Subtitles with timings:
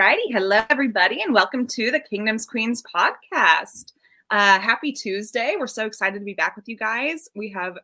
[0.00, 0.32] All righty.
[0.32, 3.92] Hello, everybody, and welcome to the Kingdoms Queens podcast.
[4.30, 5.56] Uh, happy Tuesday.
[5.58, 7.28] We're so excited to be back with you guys.
[7.36, 7.76] We have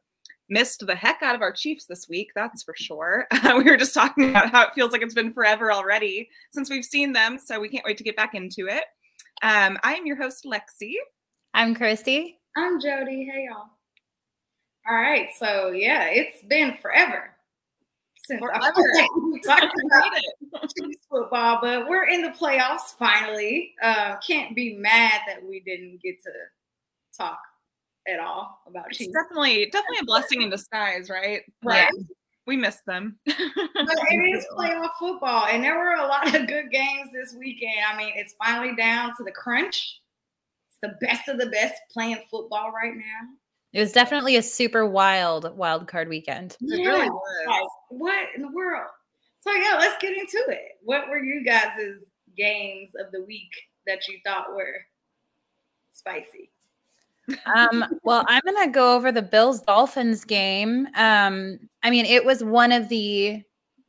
[0.49, 3.27] missed the heck out of our Chiefs this week, that's for sure.
[3.59, 6.87] we were just talking about how it feels like it's been forever already since we've
[6.87, 8.85] seen them, so we can't wait to get back into it.
[9.43, 10.95] Um, I am your host, Lexi.
[11.53, 12.39] I'm Christy.
[12.57, 13.29] I'm Jody.
[13.31, 13.67] Hey, y'all.
[14.89, 15.29] All right.
[15.39, 17.36] So, yeah, it's been forever
[18.27, 18.83] since Forever.
[19.33, 23.75] we talked about Chiefs football, but we're in the playoffs finally.
[23.83, 26.31] Uh, can't be mad that we didn't get to
[27.17, 27.39] talk
[28.09, 29.13] at all about It's Chiefs.
[29.13, 31.43] definitely definitely a blessing in disguise, right?
[31.63, 31.89] Right.
[31.95, 32.07] Like,
[32.47, 33.19] we miss them.
[33.27, 37.75] But it is playoff football, and there were a lot of good games this weekend.
[37.93, 40.01] I mean, it's finally down to the crunch.
[40.69, 43.03] It's the best of the best playing football right now.
[43.77, 46.57] It was definitely a super wild wild card weekend.
[46.63, 47.47] It really Yeah, was.
[47.47, 48.89] Like, what in the world?
[49.41, 50.79] So yeah, let's get into it.
[50.83, 52.01] What were you guys'
[52.35, 53.51] games of the week
[53.87, 54.77] that you thought were
[55.93, 56.51] spicy?
[57.55, 60.89] Um, well, I'm gonna go over the Bills Dolphins game.
[60.95, 63.43] Um, I mean, it was one of the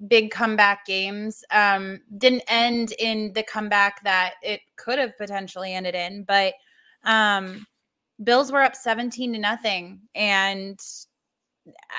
[0.09, 1.45] big comeback games.
[1.49, 6.55] Um, didn't end in the comeback that it could have potentially ended in, but
[7.05, 7.65] um,
[8.23, 10.79] Bills were up 17 to nothing, and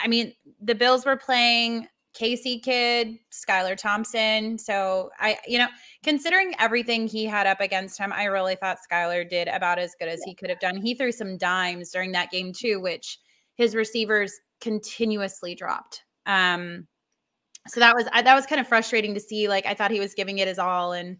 [0.02, 4.58] I mean, the Bills were playing Casey Kid, Skylar Thompson.
[4.58, 5.68] So I, you know,
[6.02, 10.08] considering everything he had up against him, I really thought Skylar did about as good
[10.08, 10.76] as he could have done.
[10.76, 13.18] He threw some dimes during that game too, which
[13.54, 16.02] his receivers continuously dropped.
[16.26, 16.88] Um,
[17.68, 19.48] so that was that was kind of frustrating to see.
[19.48, 21.18] Like I thought he was giving it his all, and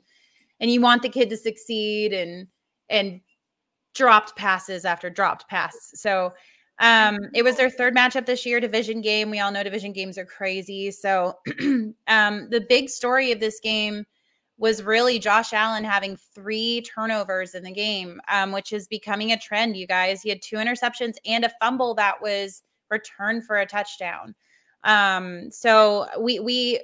[0.61, 2.49] and you want the kid to succeed, and
[2.89, 3.21] and
[3.95, 5.93] dropped passes after dropped pass.
[5.95, 6.33] So
[6.81, 9.31] um, it was their third matchup this year, division game.
[9.31, 10.91] We all know division games are crazy.
[10.91, 11.35] So
[12.07, 14.05] um, the big story of this game
[14.59, 19.39] was really Josh Allen having three turnovers in the game, um, which is becoming a
[19.39, 20.21] trend, you guys.
[20.21, 24.35] He had two interceptions and a fumble that was returned for a touchdown.
[24.85, 26.81] Um, so we we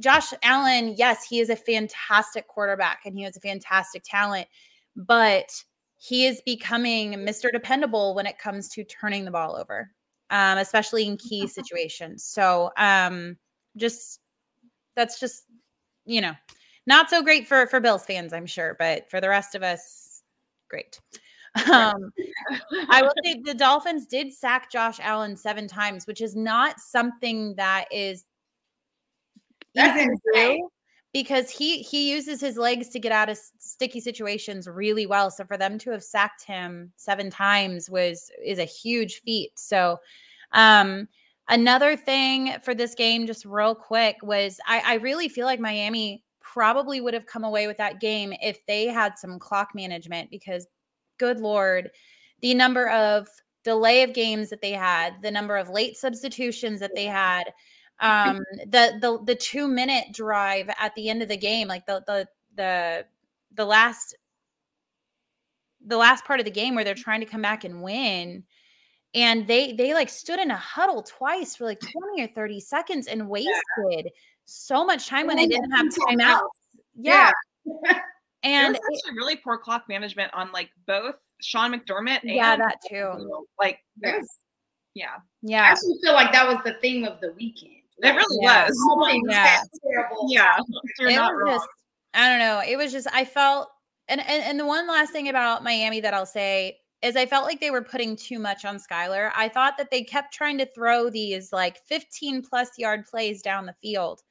[0.00, 4.48] Josh Allen, yes, he is a fantastic quarterback and he has a fantastic talent,
[4.96, 5.64] but
[6.02, 7.52] he is becoming Mr.
[7.52, 9.88] Dependable when it comes to turning the ball over,
[10.30, 12.24] um, especially in key situations.
[12.24, 13.36] So um,
[13.76, 14.18] just
[14.96, 15.44] that's just
[16.04, 16.32] you know
[16.88, 20.22] not so great for for Bills fans, I'm sure, but for the rest of us,
[20.68, 21.00] great.
[21.70, 22.10] Um,
[22.88, 27.54] I will say the Dolphins did sack Josh Allen seven times, which is not something
[27.56, 28.24] that is
[29.74, 30.66] That's insane.
[31.12, 35.30] Because he he uses his legs to get out of sticky situations really well.
[35.30, 39.50] So for them to have sacked him seven times was is a huge feat.
[39.56, 39.98] So
[40.52, 41.08] um
[41.48, 46.24] another thing for this game, just real quick, was I, I really feel like Miami
[46.40, 50.66] probably would have come away with that game if they had some clock management because
[51.18, 51.90] good lord,
[52.40, 53.28] the number of
[53.64, 57.44] delay of games that they had, the number of late substitutions that they had,
[58.00, 62.02] um, the the the two minute drive at the end of the game, like the
[62.06, 63.06] the the
[63.54, 64.16] the last
[65.84, 68.44] the last part of the game where they're trying to come back and win
[69.14, 73.06] and they they like stood in a huddle twice for like 20 or 30 seconds
[73.06, 74.10] and wasted
[74.44, 76.40] so much time when they didn't have timeouts.
[76.94, 77.30] Yeah.
[77.84, 77.96] and
[78.42, 82.78] And it actually really poor clock management on like both Sean McDermott and yeah, that
[82.88, 83.46] too.
[83.58, 83.78] like
[84.94, 85.18] Yes.
[85.42, 85.62] yeah.
[85.62, 87.81] I actually feel like that was the theme of the weekend.
[88.02, 88.66] It really Yeah.
[88.68, 89.08] was.
[89.10, 89.60] Things Yeah.
[89.84, 90.26] terrible.
[90.28, 90.58] Yeah.
[90.98, 91.54] You're it not wrong.
[91.56, 91.68] just
[92.14, 92.60] I don't know.
[92.66, 93.68] It was just I felt
[94.08, 97.46] and, and and the one last thing about Miami that I'll say is I felt
[97.46, 99.30] like they were putting too much on Skylar.
[99.34, 103.66] I thought that they kept trying to throw these like 15 plus yard plays down
[103.66, 104.22] the field.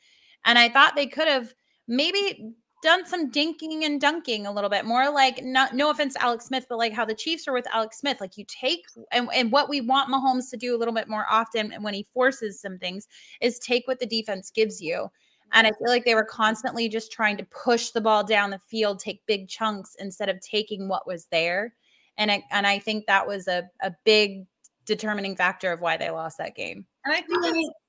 [0.45, 1.53] And I thought they could have
[1.87, 6.23] maybe done some dinking and dunking a little bit more like not no offense to
[6.23, 8.19] Alex Smith, but like how the Chiefs are with Alex Smith.
[8.19, 11.25] Like you take and, and what we want Mahomes to do a little bit more
[11.29, 13.07] often and when he forces some things
[13.39, 15.09] is take what the defense gives you.
[15.53, 18.59] And I feel like they were constantly just trying to push the ball down the
[18.59, 21.73] field, take big chunks instead of taking what was there.
[22.17, 24.45] And I and I think that was a, a big
[24.85, 26.85] determining factor of why they lost that game.
[27.05, 27.80] And I think it's-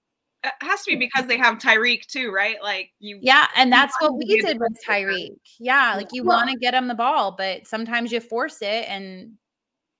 [0.44, 2.56] Uh, it has to be because they have Tyreek too, right?
[2.62, 4.86] Like you Yeah, and that's what we did with best.
[4.86, 5.36] Tyreek.
[5.60, 8.88] Yeah, like you Well- want to get him the ball, but sometimes you force it
[8.88, 9.34] and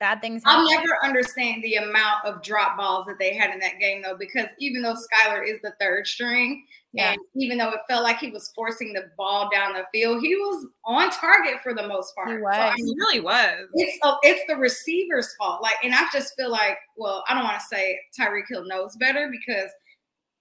[0.01, 0.63] bad things Happen.
[0.63, 4.17] I'll never understand the amount of drop balls that they had in that game, though,
[4.17, 7.13] because even though Skylar is the third string, Yeah.
[7.13, 10.35] and even though it felt like he was forcing the ball down the field, he
[10.35, 12.31] was on target for the most part.
[12.31, 12.53] He So, was.
[12.57, 13.69] I He mean, really was.
[13.75, 15.63] it's so it's the receiver's fault.
[15.63, 18.97] Like, and I just feel like, well, I don't want to say Tyreek Hill knows
[18.97, 19.71] better because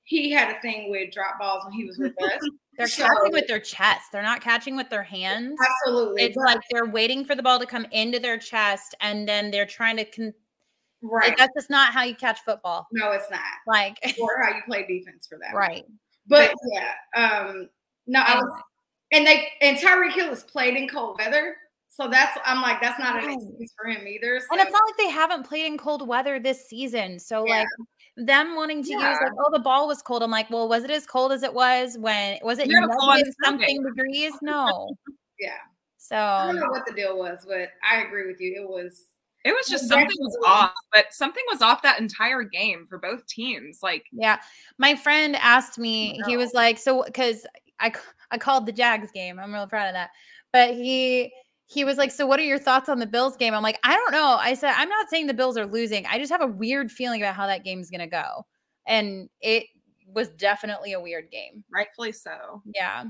[0.03, 2.39] he had a thing with drop balls when he was with us.
[2.77, 4.05] They're So- catching with their chest.
[4.11, 5.57] They're not catching with their hands.
[5.85, 6.23] Absolutely.
[6.23, 9.65] It's like they're waiting for the ball to come into their chest and then they're
[9.65, 10.33] trying to con-
[11.03, 11.27] right.
[11.29, 12.87] like, that's just not how you catch football.
[12.93, 13.41] no, it's not.
[13.67, 15.53] Like Or how you play defense for that.
[15.55, 15.83] right.
[16.27, 17.69] But yeah, um,
[18.07, 18.61] no, I was,
[19.11, 21.55] and they and Tyreek Hill has played in cold weather,
[21.89, 24.39] so that's I'm like that's not an excuse for him either.
[24.39, 27.19] So, And it's not like they haven't played in cold weather this season.
[27.19, 27.59] So Yeah.
[27.59, 27.67] like
[28.17, 30.23] them wanting to use like, oh, the ball was cold.
[30.23, 32.89] I'm like, well, was it as cold as it was when was it You had
[32.89, 34.33] a full-on negative snow something degrees?
[34.41, 34.95] No.
[35.39, 35.51] yeah,
[35.97, 38.53] So I don't know what the deal was, but I agree with you.
[38.61, 39.05] It was
[39.45, 43.25] It was just something was off, but something was off that entire game for both
[43.27, 43.79] teams.
[43.81, 44.39] Like, yeah.
[44.77, 47.45] My friend asked me, he was like, so because
[47.79, 47.93] I
[48.31, 49.39] I called the Jags game.
[49.39, 50.11] I'm real proud of that.
[50.53, 51.31] But he
[51.71, 53.53] he was like, So what are your thoughts on the Bills game?
[53.53, 54.37] I'm like, I don't know.
[54.39, 56.05] I said, I'm not saying the Bills are losing.
[56.05, 58.45] I just have a weird feeling about how that game's gonna go.
[58.87, 59.65] And it
[60.07, 61.63] was definitely a weird game.
[61.73, 62.61] rightfully so.
[62.75, 63.05] Yeah.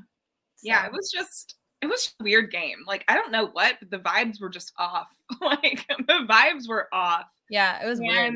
[0.61, 2.77] Yeah, it was just it was just a weird game.
[2.85, 5.07] Like, I don't know what, but the vibes were just off.
[5.41, 7.25] like the vibes were off.
[7.49, 8.35] Yeah, it was weird.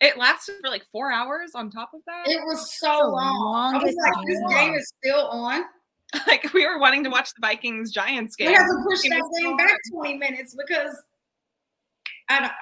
[0.00, 2.22] It lasted for like four hours on top of that.
[2.26, 3.74] it was so The long.
[3.74, 4.70] I was like, this game.
[4.70, 5.64] game is still on.
[6.26, 8.48] like we were wanting to watch the Vikings Giants game.
[8.48, 8.62] We game.
[8.62, 11.00] have to push that game so back 20 minutes because
[12.28, 12.52] I don't.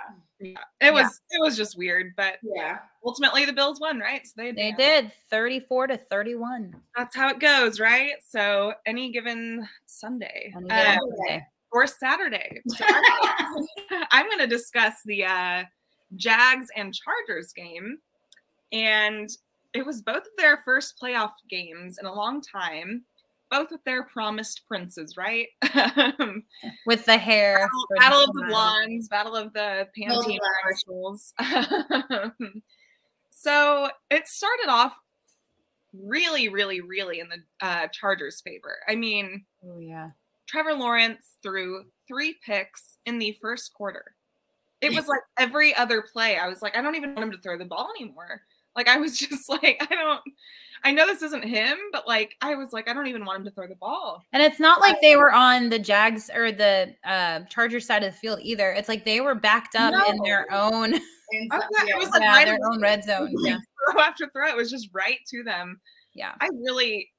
[0.41, 4.25] Yeah, it was it was just weird, but Yeah, ultimately the Bills won, right?
[4.25, 4.79] So they They advanced.
[4.79, 6.77] did 34 to 31.
[6.97, 8.13] That's how it goes, right?
[8.25, 11.47] So any given Sunday Any uh, given Sunday.
[11.73, 12.61] or Saturday.
[12.69, 13.67] So I'm,
[14.13, 15.65] I'm going to discuss the uh,
[16.15, 17.99] Jags and Chargers game,
[18.71, 19.29] and
[19.75, 23.03] it was both of their first playoff games in a long time.
[23.51, 25.49] Both with their promised princes, right?
[26.87, 27.67] With the hair.
[27.89, 28.49] for battle of the summer.
[28.49, 31.33] blondes, battle of the Battle of Pantene commercials.
[33.31, 34.93] so it started off
[35.95, 38.77] really, really, really in the uh, Chargers' favor.
[38.87, 40.11] I mean, Oh yeah.
[40.47, 44.15] Trevor Lawrence threw three picks in the first quarter.
[44.81, 46.39] It was like every other play.
[46.39, 48.43] I was like, I don't even want him to throw the ball anymore.
[48.79, 50.21] Like I was just like, I don't.
[50.85, 53.45] I know this isn't him, but like I was like, I don't even want him
[53.47, 54.23] to throw the ball.
[54.33, 58.13] And it's not like they were on the Jags or the uh, Charger side of
[58.13, 58.71] the field either.
[58.71, 61.03] It's like they were backed up in their own, and
[61.51, 63.35] so- yeah, it was like yeah, right their own red zone.
[63.41, 63.59] Yeah.
[63.91, 65.81] Throw after throw, it was just right to them.
[66.15, 66.35] Yeah.
[66.41, 67.11] I really,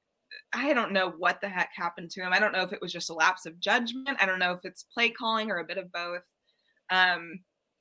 [0.54, 2.32] I don't know what the heck happened to him.
[2.32, 4.16] I don't know if it was just a lapse of judgment.
[4.20, 6.22] I don't know if it's play calling or a bit of both.
[6.88, 7.40] Um,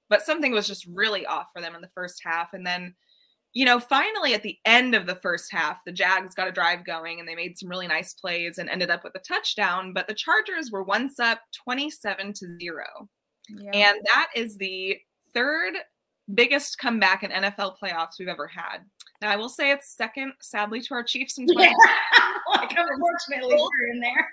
[0.10, 2.54] but something was just really off for them in the first half.
[2.54, 2.96] And then,
[3.54, 6.86] you know, finally at the end of the first half, the Jags got a drive
[6.86, 9.92] going and they made some really nice plays and ended up with a touchdown.
[9.94, 13.10] But the Chargers were once up 27 to zero.
[13.50, 13.72] Yeah.
[13.74, 14.98] And that is the
[15.34, 15.74] third
[16.34, 18.80] biggest comeback in NFL playoffs we've ever had.
[19.22, 21.64] Now, I will say it's second, sadly, to our Chiefs in 20.
[21.64, 21.74] Yeah.
[22.56, 24.28] like unfortunately we're in there.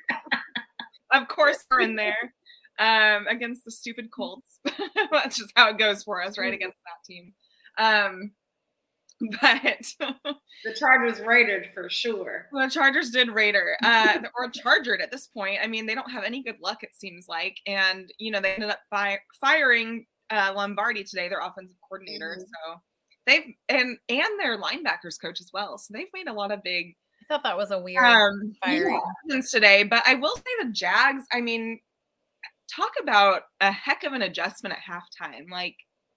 [1.12, 2.34] of course, we're in there
[2.78, 4.60] um, against the stupid Colts.
[5.10, 6.52] That's just how it goes for us, right?
[6.52, 7.32] Against that team.
[7.78, 8.32] Um,
[9.40, 9.62] but
[10.64, 12.46] The Chargers raided for sure.
[12.52, 15.58] the Chargers did Raider uh, or chargered at this point.
[15.62, 17.56] I mean, they don't have any good luck, it seems like.
[17.66, 22.36] And, you know, they ended up fi- firing uh, Lombardi today, their offensive coordinator.
[22.38, 22.42] Mhm.
[22.42, 22.80] So
[23.26, 25.78] they've, and, and their linebackers coach as well.
[25.78, 29.00] So they've made a lot of big I thought that was a weird um, firing.
[29.28, 29.82] decisions today.
[29.82, 31.80] But I will say the Jags, I mean,
[32.72, 35.50] talk about a heck of an adjustment at halftime.
[35.50, 35.74] Like,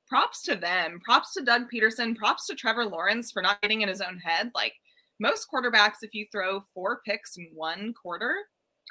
[0.10, 1.00] props to them.
[1.06, 2.16] Props to Doug Pederson.
[2.16, 4.51] Props to Trevor Lawrence for not getting in his own head.
[4.56, 4.74] Like,
[5.20, 8.36] most quarterbacks, if you throw four picks in one quarter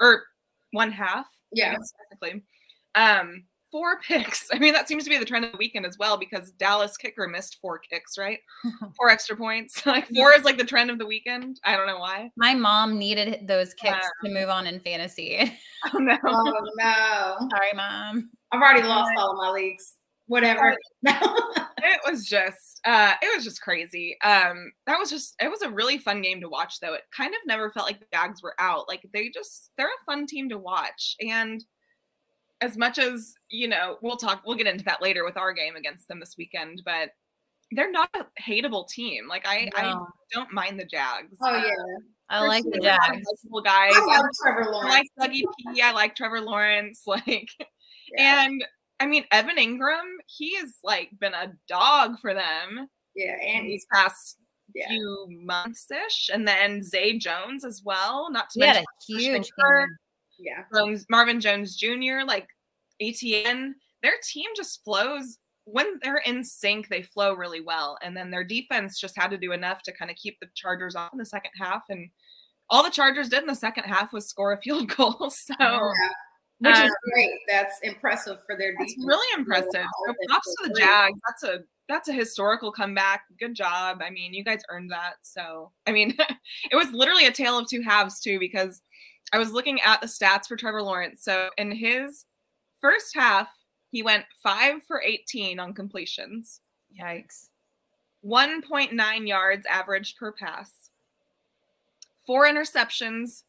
[0.01, 0.25] or
[0.73, 1.73] one half, I Yeah.
[1.73, 2.43] guess technically,
[2.95, 4.49] um, four picks.
[4.53, 6.97] I mean, that seems to be the trend of the weekend as well because Dallas
[6.97, 8.39] kicker missed four kicks, right?
[8.97, 9.85] four extra points.
[9.87, 11.59] like four is like the trend of the weekend.
[11.65, 12.31] I don't know why.
[12.37, 15.59] My mom needed those kicks to move on in fantasy.
[15.95, 16.17] Oh no.
[16.27, 17.37] Oh no.
[17.51, 18.31] Sorry, mom.
[18.53, 19.98] I've already lost all of my leagues.
[20.29, 20.77] Whatever.
[21.05, 25.71] it was just uh it was just crazy um that was just it was a
[25.71, 28.55] really fun game to watch though it kind of never felt like the jags were
[28.59, 31.65] out like they just they're a fun team to watch and
[32.61, 35.77] as much as you know we'll talk we'll get into that later with our game
[35.77, 37.11] against them this weekend but
[37.73, 39.95] they're not a hateable team like i i
[40.33, 41.73] don't mind the jags oh yeah.
[42.31, 43.27] I like the Jags.
[43.43, 45.45] likable guys I I love Trevor I like Dougie
[45.75, 45.81] P.
[45.81, 47.03] I like Trevor Lawrence.
[47.07, 47.49] Like,
[48.15, 48.45] Yeah.
[48.45, 48.63] and
[49.01, 53.83] I mean, Evan Engram, he has like been a dog for them yeah, and these
[53.83, 54.39] he's past
[54.75, 54.89] yeah.
[54.89, 56.31] few months ish.
[56.33, 59.97] And then Zay Jones as well, not to He had mention a huge Kirk, game.
[60.39, 60.65] Yeah.
[60.73, 62.47] Jones, Marvin Jones Jr., like
[63.01, 63.75] Etienne.
[64.03, 67.99] Their team just flows when they're in sync, they flow really well.
[68.03, 70.95] And then their defense just had to do enough to kind of keep the Chargers
[70.95, 71.83] off in the second half.
[71.91, 72.09] And
[72.71, 75.31] all the Chargers did in the second half was score a field goal.
[75.31, 76.09] So Yeah.
[76.61, 77.31] Which Um, is great.
[77.49, 79.07] That's impressive for their that's defense.
[79.07, 79.87] really impressive.
[80.07, 81.21] So props to the Jags.
[81.29, 83.23] That's a that's a historical comeback.
[83.39, 84.03] Good job.
[84.03, 85.15] I mean, you guys earned that.
[85.23, 86.17] So I mean,
[86.71, 88.83] it was literally a tale of two halves too, because
[89.33, 91.23] I was looking at the stats for Trevor Lawrence.
[91.23, 92.25] So in his
[92.81, 93.49] first half,
[93.91, 96.61] he went five for 18 on completions,
[97.01, 97.49] Yikes.
[98.25, 100.91] 1.9 yards average per pass,
[102.27, 103.45] four interceptions,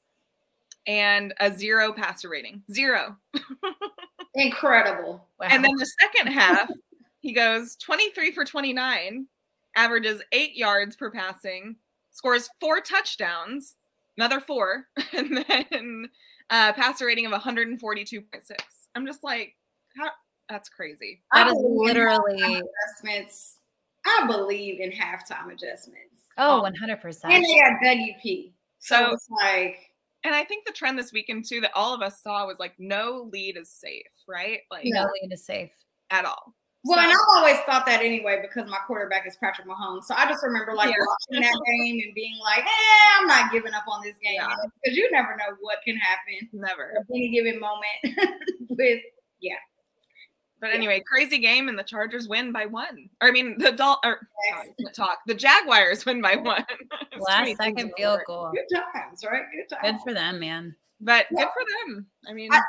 [0.89, 2.63] and a zero passer rating.
[2.71, 3.15] Zero.
[4.33, 5.27] Incredible.
[5.39, 5.47] Wow.
[5.51, 6.71] And then the second half,
[7.19, 9.27] he goes 23 for 29,
[9.75, 11.75] averages eight yards per passing,
[12.11, 13.75] scores four touchdowns,
[14.17, 16.09] another four, and then
[16.49, 18.23] uh, passer rating of 142.6.
[18.95, 19.55] I'm just like,
[19.95, 20.09] how,
[20.49, 21.21] that's crazy.
[21.33, 23.57] that I is literally adjustments.
[24.07, 26.23] I believe in halftime adjustments.
[26.39, 27.25] oh, Um, 100%.
[27.25, 28.53] And they got WP.
[28.79, 29.88] So, So- it's like
[30.23, 32.73] And I think the trend this weekend too that all of us saw was like
[32.77, 34.59] no lead is safe, right?
[34.69, 35.71] Like no lead is safe.
[36.11, 36.53] at all.
[36.85, 40.05] Well, and I've always thought that anyway because my quarterback is Patrick Mahomes.
[40.05, 40.95] So I just remember like Yeah.
[41.05, 44.47] watching that game and being like, eh, I'm not giving up on this game Yeah.
[44.81, 46.93] because you never know what can happen never.
[46.97, 47.89] at any given moment
[48.69, 49.01] with
[50.61, 50.75] But Yeah.
[50.75, 53.09] anyway, crazy game, and the Chargers win by one.
[53.21, 55.19] Or I mean, the Dol- or sorry, talk.
[55.25, 56.65] The Jaguars win by one.
[57.19, 58.51] Last many things in second field goal.
[58.53, 59.43] good times, right?
[59.51, 60.01] Good times.
[60.01, 60.75] Good for them, man.
[61.01, 61.43] But Yeah.
[61.45, 61.63] good for
[61.93, 62.07] them.
[62.27, 62.61] I mean, I-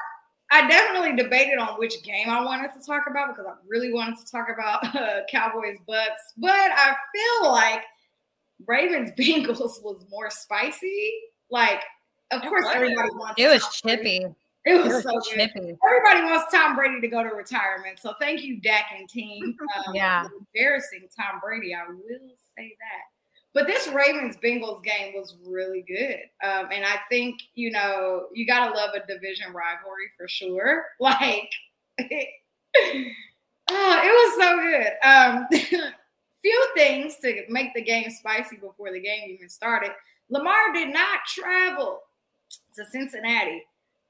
[0.52, 4.18] I definitely debated on which game I wanted to talk about because I really wanted
[4.18, 7.84] to talk about uh, Cowboys Bucks, but I feel like
[8.66, 11.12] Ravens Bengals was more spicy.
[11.50, 11.82] Like,
[12.32, 12.74] of It course, was.
[12.74, 13.34] everybody wants.
[13.40, 14.16] It was chippy.
[14.18, 14.34] It
[14.66, 15.22] It was so good.
[15.24, 15.76] chippy.
[15.86, 17.98] Everybody wants Tom Brady to go to retirement.
[17.98, 19.56] So thank you, Dak and team.
[19.86, 20.26] Um, Yeah.
[20.54, 21.74] Embarrassing Tom Brady.
[21.74, 23.04] I will say that.
[23.52, 26.20] But this Ravens Bengals game was really good.
[26.46, 30.84] Um, and I think, you know, you got to love a division rivalry for sure.
[31.00, 31.50] Like,
[31.98, 32.04] oh,
[33.68, 34.92] it was so good.
[35.02, 35.90] Um,
[36.42, 39.90] few things to make the game spicy before the game even started.
[40.28, 42.00] Lamar did not travel
[42.76, 43.62] to Cincinnati.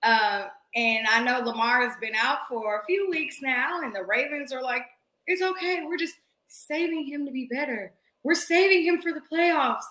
[0.02, 4.04] Um, and I know Lamar has been out for a few weeks now, and the
[4.04, 4.86] Ravens are like,
[5.26, 5.82] it's okay.
[5.86, 6.16] We're just
[6.48, 7.92] saving him to be better.
[8.22, 9.82] We're saving him for the playoffs.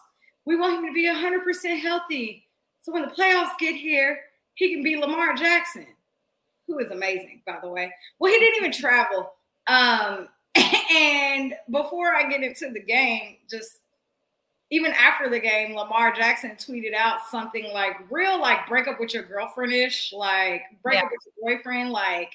[0.45, 2.45] We want him to be 100% healthy.
[2.81, 4.19] So when the playoffs get here,
[4.55, 5.87] he can be Lamar Jackson,
[6.67, 7.93] who is amazing, by the way.
[8.19, 9.33] Well, he didn't even travel.
[9.67, 10.27] Um,
[10.91, 13.78] and before I get into the game, just
[14.71, 19.13] even after the game, Lamar Jackson tweeted out something like real like break up with
[19.13, 21.05] your girlfriend ish, like break Yeah.
[21.05, 22.31] up with your boyfriend, like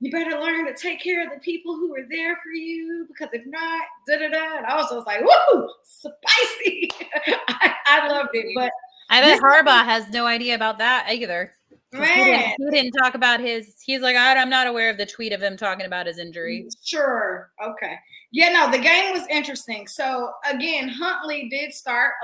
[0.00, 3.28] you better learn to take care of the people who are there for you because
[3.32, 4.56] if not, da da da.
[4.58, 6.90] And I was just like, woo, spicy.
[7.48, 8.70] I, I loved it, but
[9.08, 11.52] I bet Harbaugh has no idea about that either.
[11.92, 12.26] 'Cause He man,
[12.58, 13.76] didn't, he didn't talk about his.
[13.82, 16.66] He's like, I'm not aware of the tweet of him talking about his injury.
[16.84, 17.50] Sure.
[17.64, 17.96] Okay.
[18.32, 19.86] Yeah, no, the game was interesting.
[19.86, 22.14] So again, Huntley did start.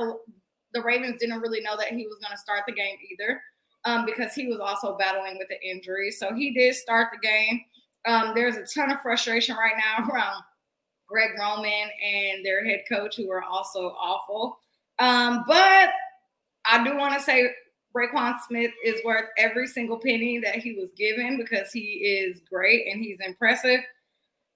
[0.72, 3.40] The Ravens didn't really know that he was going to start the game either,
[3.84, 6.10] um, because he was also battling with an injury.
[6.10, 7.60] So he did start the game.
[8.04, 10.42] Um, there's a ton of frustration right now around
[11.06, 14.58] Greg Roman and their head coach, who are also awful.
[14.98, 15.90] Um, but
[16.64, 17.50] I do want to say
[17.94, 22.86] Roquan Smith is worth every single penny that he was given because he is great
[22.90, 23.80] and he's impressive.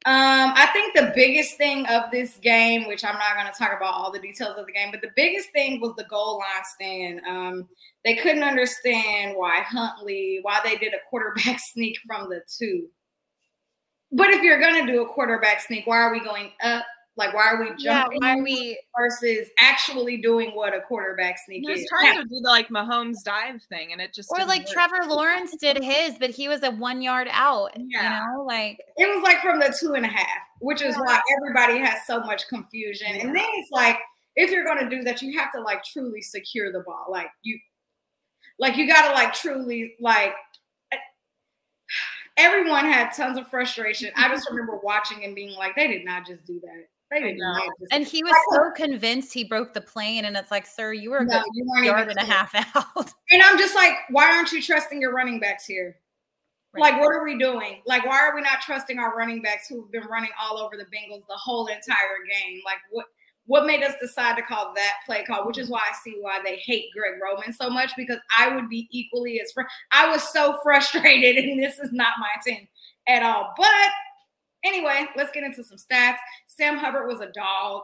[0.04, 3.76] Um, I think the biggest thing of this game, which I'm not going to talk
[3.76, 6.64] about all the details of the game, but the biggest thing was the goal line
[6.74, 7.20] stand.
[7.28, 7.68] Um,
[8.04, 12.86] they couldn't understand why Huntley, why they did a quarterback sneak from the two.
[14.12, 16.84] But if you're going to do a quarterback sneak, why are we going up?
[17.16, 17.84] Like, why are we jumping?
[17.84, 18.78] Yeah, jumping why are we?
[18.96, 21.88] versus actually doing what a quarterback sneak he was is?
[21.88, 24.68] trying to do the like Mahomes dive thing, and it just Or like work.
[24.68, 27.72] Trevor Lawrence did his, but he was a one yard out.
[27.78, 28.20] Yeah.
[28.20, 31.20] You know, like it was like from the two and a half, which is why
[31.38, 33.08] everybody has so much confusion.
[33.08, 33.96] And then it's like,
[34.34, 37.06] if you're going to do that, you have to like truly secure the ball.
[37.08, 37.58] Like you,
[38.58, 40.34] like you got to like truly like.
[40.92, 40.96] Eh,
[42.36, 44.10] everyone had tons of frustration.
[44.16, 46.84] I just remember watching and being like, they did not just do that.
[47.10, 47.92] They did not just.
[47.92, 51.18] and he was so convinced he broke the plane, and it's like, sir, you were
[51.18, 53.12] a No, good you weren't yard even and a half out.
[53.30, 55.96] And I'm just like, why aren't you trusting your running backs here?
[56.74, 56.80] Right.
[56.80, 57.80] Like, what are we doing?
[57.86, 60.84] Like, why are we not trusting our running backs who've been running all over the
[60.84, 62.60] Bengals the whole entire game?
[62.64, 63.06] Like, what
[63.46, 65.46] what made us decide to call that play call?
[65.46, 68.68] Which is why I see why they hate Greg Roman so much because I would
[68.68, 72.66] be equally as fr- I was so frustrated, and this is not my team
[73.08, 73.54] at all.
[73.56, 73.66] But
[74.66, 76.16] Anyway, let's get into some stats.
[76.48, 77.82] Sam Hubbard was a dog.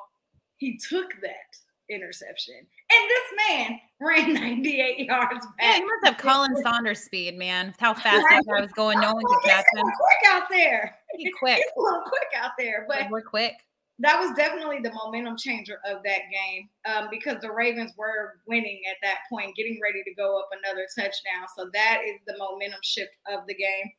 [0.57, 1.57] He took that
[1.89, 2.57] interception.
[2.57, 4.35] And this man ran
[4.65, 5.53] 98 yards back.
[5.61, 7.75] Yeah, he must have Colin Saunders speed, man.
[7.79, 9.85] How fast that guy was going, no one could catch him.
[9.85, 10.97] Quick out there.
[11.17, 11.59] He quick.
[11.59, 13.55] He's a little quick out there, but we're quick.
[13.99, 18.81] That was definitely the momentum changer of that game um, because the Ravens were winning
[18.91, 21.47] at that point, getting ready to go up another touchdown.
[21.57, 23.93] So that is the momentum shift of the game.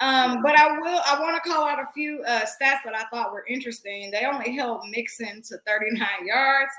[0.00, 1.00] Um, but I will.
[1.06, 4.10] I want to call out a few uh, stats that I thought were interesting.
[4.10, 6.70] They only held Mixon to 39 yards.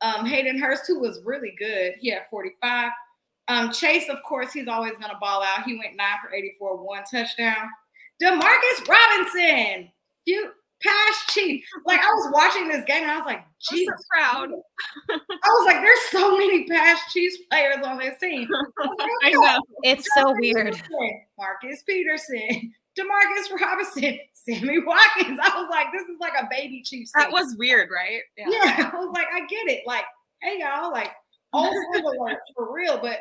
[0.00, 2.90] Um, Hayden Hurst, who was really good, he had 45.
[3.48, 5.64] Um, Chase, of course, he's always going to ball out.
[5.64, 7.68] He went nine for 84, one touchdown.
[8.20, 9.90] Demarcus Robinson,
[10.24, 10.52] few
[10.82, 11.64] pass chief.
[11.86, 14.50] Like I was watching this game and I was like, Jesus, so proud.
[15.10, 18.48] I was like, there's so many pass Chiefs players on this team.
[19.22, 19.60] I know.
[19.82, 20.80] It's so weird.
[21.38, 25.38] Marcus Peterson, Demarcus Robinson, Sammy Watkins.
[25.42, 27.12] I was like, this is like a baby Chiefs.
[27.14, 28.20] That was weird, right?
[28.36, 28.46] Yeah.
[28.50, 28.90] yeah.
[28.92, 29.82] I was like, I get it.
[29.86, 30.04] Like,
[30.42, 31.12] hey y'all, like
[31.52, 31.72] all
[32.56, 32.98] for real.
[33.00, 33.18] But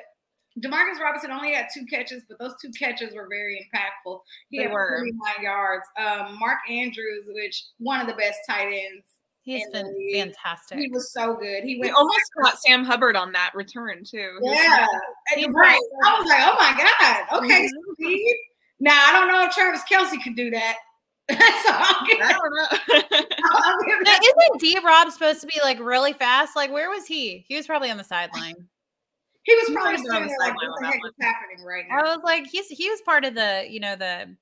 [0.60, 4.20] Demarcus Robinson only had two catches, but those two catches were very impactful.
[4.50, 4.98] He they had were.
[4.98, 5.86] 49 yards.
[5.98, 9.05] Um, Mark Andrews, which one of the best tight ends.
[9.43, 10.77] He's been fantastic.
[10.77, 11.63] He was so good.
[11.63, 14.38] He, we almost caught Sam Hubbard on that return too.
[14.41, 14.86] Yeah,
[15.50, 15.81] right.
[16.05, 17.43] I was like, oh my god.
[17.43, 18.31] Okay, mm-hmm.
[18.79, 20.75] Now I don't know if Travis Kelce could do that.
[21.31, 23.17] so I don't know.
[24.03, 26.55] now, isn't D Rob supposed to be like really fast?
[26.55, 27.44] Like, where was he?
[27.48, 28.68] He was probably on the sideline.
[29.44, 32.00] He was probably on the like, what the heck is happening right now?
[32.00, 34.36] I was like, he's he was part of the, you know, the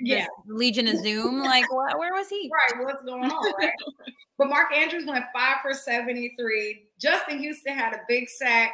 [0.00, 1.40] yeah Legion of Zoom.
[1.40, 2.50] Like, what, where was he?
[2.52, 3.52] Right, what's going on?
[3.58, 3.72] Right.
[4.38, 6.84] but Mark Andrews went five for seventy-three.
[7.00, 8.72] Justin Houston had a big sack.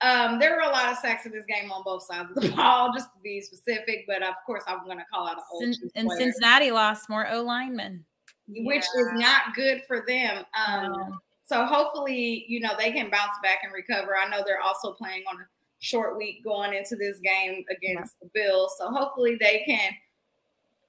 [0.00, 2.48] Um, there were a lot of sacks in this game on both sides of the
[2.56, 4.04] ball, just to be specific.
[4.08, 5.76] But of course, I'm going to call out an old.
[5.94, 8.04] and Cincinnati lost more O linemen,
[8.48, 9.00] which yeah.
[9.00, 10.44] is not good for them.
[10.66, 14.16] Um, so hopefully, you know, they can bounce back and recover.
[14.16, 15.44] I know they're also playing on a
[15.80, 18.74] short week going into this game against the Bills.
[18.78, 19.92] So hopefully they can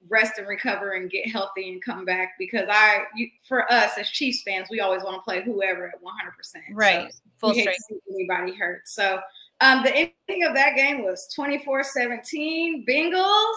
[0.08, 4.08] rest and recover and get healthy and come back because I, you, for us as
[4.08, 6.62] Chiefs fans, we always want to play whoever at 100%.
[6.72, 7.12] Right.
[7.12, 7.78] So Full strength.
[8.10, 8.82] anybody hurt.
[8.86, 9.18] So
[9.60, 12.86] um, the ending of that game was 24 17.
[12.88, 13.54] Bengals.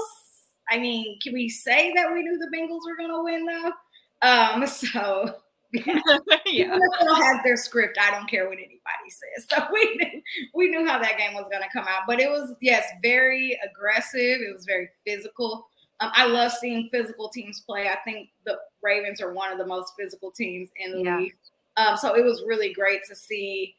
[0.70, 3.72] I mean, can we say that we knew the Bengals were going to win though?
[4.28, 5.36] Um, so
[5.86, 6.00] yeah.
[6.46, 6.80] yeah.
[7.02, 7.98] has their script.
[8.00, 9.48] I don't care what anybody says.
[9.50, 10.22] So we knew,
[10.54, 12.02] we knew how that game was going to come out.
[12.08, 14.42] But it was, yes, very aggressive.
[14.42, 15.68] It was very physical.
[16.00, 17.88] Um, I love seeing physical teams play.
[17.88, 21.18] I think the Ravens are one of the most physical teams in the yeah.
[21.18, 21.36] league.
[21.78, 23.76] Um, so it was really great to see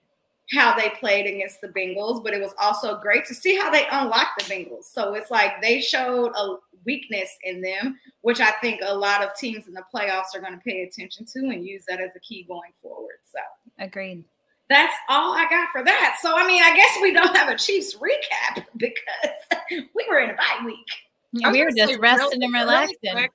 [0.50, 3.86] how they played against the Bengals, but it was also great to see how they
[3.90, 4.84] unlocked the Bengals.
[4.84, 6.56] So it's like they showed a
[6.86, 10.54] weakness in them, which I think a lot of teams in the playoffs are going
[10.54, 13.18] to pay attention to and use that as a key going forward.
[13.24, 13.40] So
[13.78, 14.24] agreed.
[14.70, 16.16] That's all I got for that.
[16.20, 20.30] So I mean, I guess we don't have a Chiefs recap because we were in
[20.30, 20.86] a bye week.
[21.32, 22.96] Yeah, we were just resting and relaxing.
[23.02, 23.32] Really quick,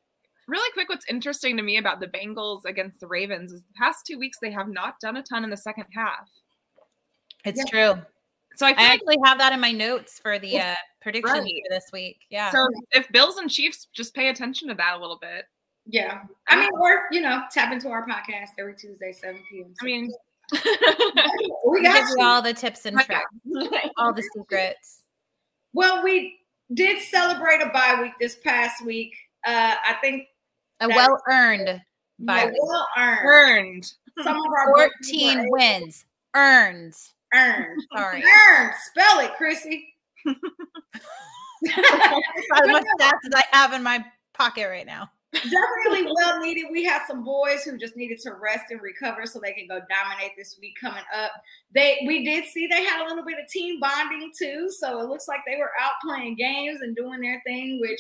[0.48, 4.06] really quick, what's interesting to me about the Bengals against the Ravens is the past
[4.06, 6.28] two weeks they have not done a ton in the second half.
[7.44, 7.94] It's yeah.
[7.94, 8.02] true.
[8.56, 11.44] So I, I actually have that in my notes for the uh, prediction right.
[11.44, 12.20] for this week.
[12.30, 12.52] Yeah.
[12.52, 15.46] So if Bills and Chiefs just pay attention to that a little bit.
[15.86, 16.22] Yeah.
[16.48, 19.74] I mean, or you know, tap into our podcast every Tuesday, 7 p.m.
[19.82, 20.14] I mean,
[21.68, 23.22] we got you all the tips and tricks,
[23.98, 25.02] all the secrets.
[25.74, 26.40] Well, we
[26.74, 29.16] did celebrate a bye week this past week.
[29.46, 30.28] Uh, I think
[30.80, 31.82] a well earned
[32.20, 32.56] bye week.
[32.62, 33.26] Well earned.
[33.26, 33.94] Earned.
[34.24, 36.06] Some of our 14 wins.
[36.36, 36.94] Earned.
[37.34, 37.82] Earned.
[37.96, 38.24] Sorry.
[38.24, 38.74] Earned.
[38.90, 39.94] Spell it, Chrissy.
[40.28, 40.36] as
[42.68, 45.10] much stats as I have in my pocket right now.
[45.34, 46.66] Definitely well needed.
[46.72, 49.80] We have some boys who just needed to rest and recover so they can go
[49.90, 51.32] dominate this week coming up.
[51.74, 55.10] They we did see they had a little bit of team bonding too, so it
[55.10, 58.00] looks like they were out playing games and doing their thing, which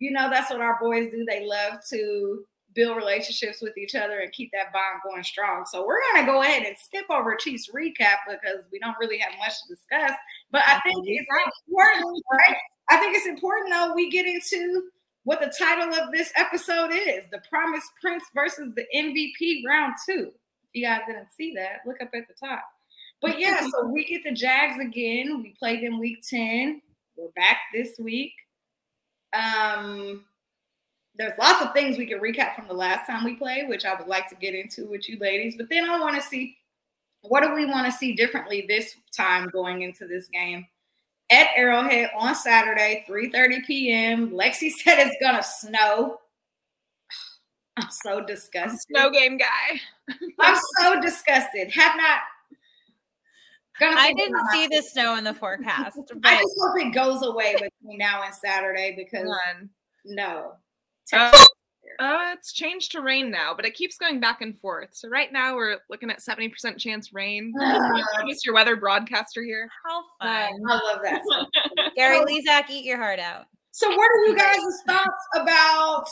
[0.00, 1.24] you know that's what our boys do.
[1.24, 5.64] They love to build relationships with each other and keep that bond going strong.
[5.66, 9.18] So we're going to go ahead and skip over Chiefs recap because we don't really
[9.18, 10.12] have much to discuss.
[10.50, 11.26] But I think it's
[11.68, 12.56] important, right?
[12.90, 14.84] I think it's important though we get into
[15.24, 20.32] what the title of this episode is: the Promise Prince versus the MVP round two.
[20.64, 22.64] If you guys didn't see that, look up at the top.
[23.20, 25.42] But yeah, so we get the Jags again.
[25.42, 26.82] We played them week 10.
[27.16, 28.32] We're back this week.
[29.32, 30.24] Um,
[31.22, 33.94] there's lots of things we can recap from the last time we played, which I
[33.94, 35.54] would like to get into with you ladies.
[35.56, 36.56] But then I want to see
[37.22, 40.66] what do we want to see differently this time going into this game
[41.30, 44.30] at Arrowhead on Saturday, 3:30 p.m.
[44.30, 46.18] Lexi said it's gonna snow.
[47.76, 48.80] I'm so disgusted.
[48.90, 49.80] Snow game guy.
[50.40, 51.70] I'm so disgusted.
[51.70, 52.20] Have not.
[53.80, 55.98] I didn't see the snow in the forecast.
[56.24, 59.70] I just hope it goes away between now and Saturday because None.
[60.04, 60.52] no.
[61.12, 61.44] Uh,
[61.98, 64.90] uh, it's changed to rain now, but it keeps going back and forth.
[64.92, 67.52] So right now we're looking at 70% chance rain.
[67.60, 69.68] I guess your weather broadcaster here.
[69.84, 70.52] How fun.
[70.68, 71.22] I love that.
[71.96, 73.46] Gary Lezak, eat your heart out.
[73.72, 76.06] So what are you guys' thoughts about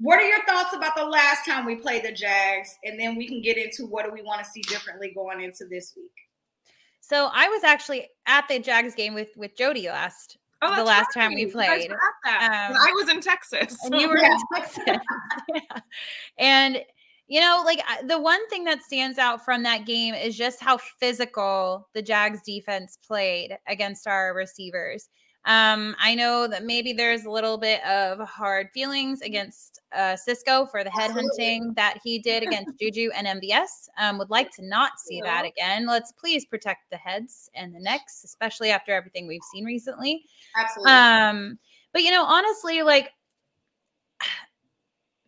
[0.00, 2.76] what are your thoughts about the last time we played the Jags?
[2.84, 5.64] And then we can get into what do we want to see differently going into
[5.68, 6.10] this week.
[7.00, 11.14] So I was actually at the Jags game with with Jody last oh, the last
[11.14, 11.22] right.
[11.22, 11.90] time we played.
[11.90, 13.76] Um, I was in Texas.
[13.84, 14.84] And you were in Texas.
[15.54, 15.80] yeah.
[16.38, 16.82] And
[17.28, 20.78] you know, like the one thing that stands out from that game is just how
[20.78, 25.10] physical the Jags defense played against our receivers.
[25.48, 30.66] Um, I know that maybe there's a little bit of hard feelings against uh, Cisco
[30.66, 33.88] for the headhunting that he did against Juju and MVS.
[33.96, 35.86] Um, would like to not see that again.
[35.86, 40.26] Let's please protect the heads and the necks, especially after everything we've seen recently.
[40.54, 40.92] Absolutely.
[40.92, 41.58] Um,
[41.94, 43.10] but you know, honestly, like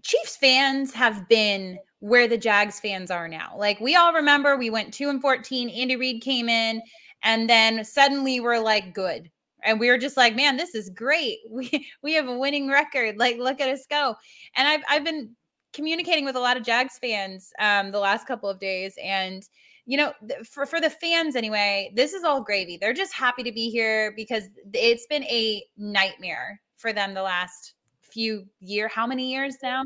[0.02, 3.54] Chiefs fans have been where the Jags fans are now.
[3.56, 5.70] Like we all remember, we went two and fourteen.
[5.70, 6.82] Andy Reid came in,
[7.22, 9.30] and then suddenly we're like, good
[9.64, 11.38] and we were just like man this is great.
[11.50, 13.18] We we have a winning record.
[13.18, 14.14] Like look at us go.
[14.56, 15.34] And i've i've been
[15.72, 19.44] communicating with a lot of jags fans um the last couple of days and
[19.86, 20.12] you know
[20.44, 22.76] for for the fans anyway this is all gravy.
[22.76, 27.74] They're just happy to be here because it's been a nightmare for them the last
[28.00, 29.82] few year how many years now?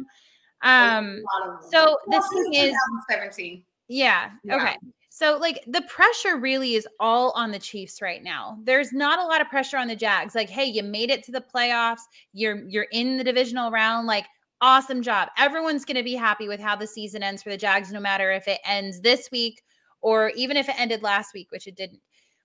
[0.62, 1.22] Um
[1.70, 2.74] so the thing is
[3.10, 4.56] 17 yeah, yeah.
[4.56, 4.76] okay
[5.16, 8.58] so, like, the pressure really is all on the Chiefs right now.
[8.64, 10.34] There's not a lot of pressure on the Jags.
[10.34, 12.00] Like, hey, you made it to the playoffs.
[12.32, 14.08] You're you're in the divisional round.
[14.08, 14.26] Like,
[14.60, 15.28] awesome job.
[15.38, 18.32] Everyone's going to be happy with how the season ends for the Jags, no matter
[18.32, 19.62] if it ends this week
[20.00, 22.00] or even if it ended last week, which it didn't.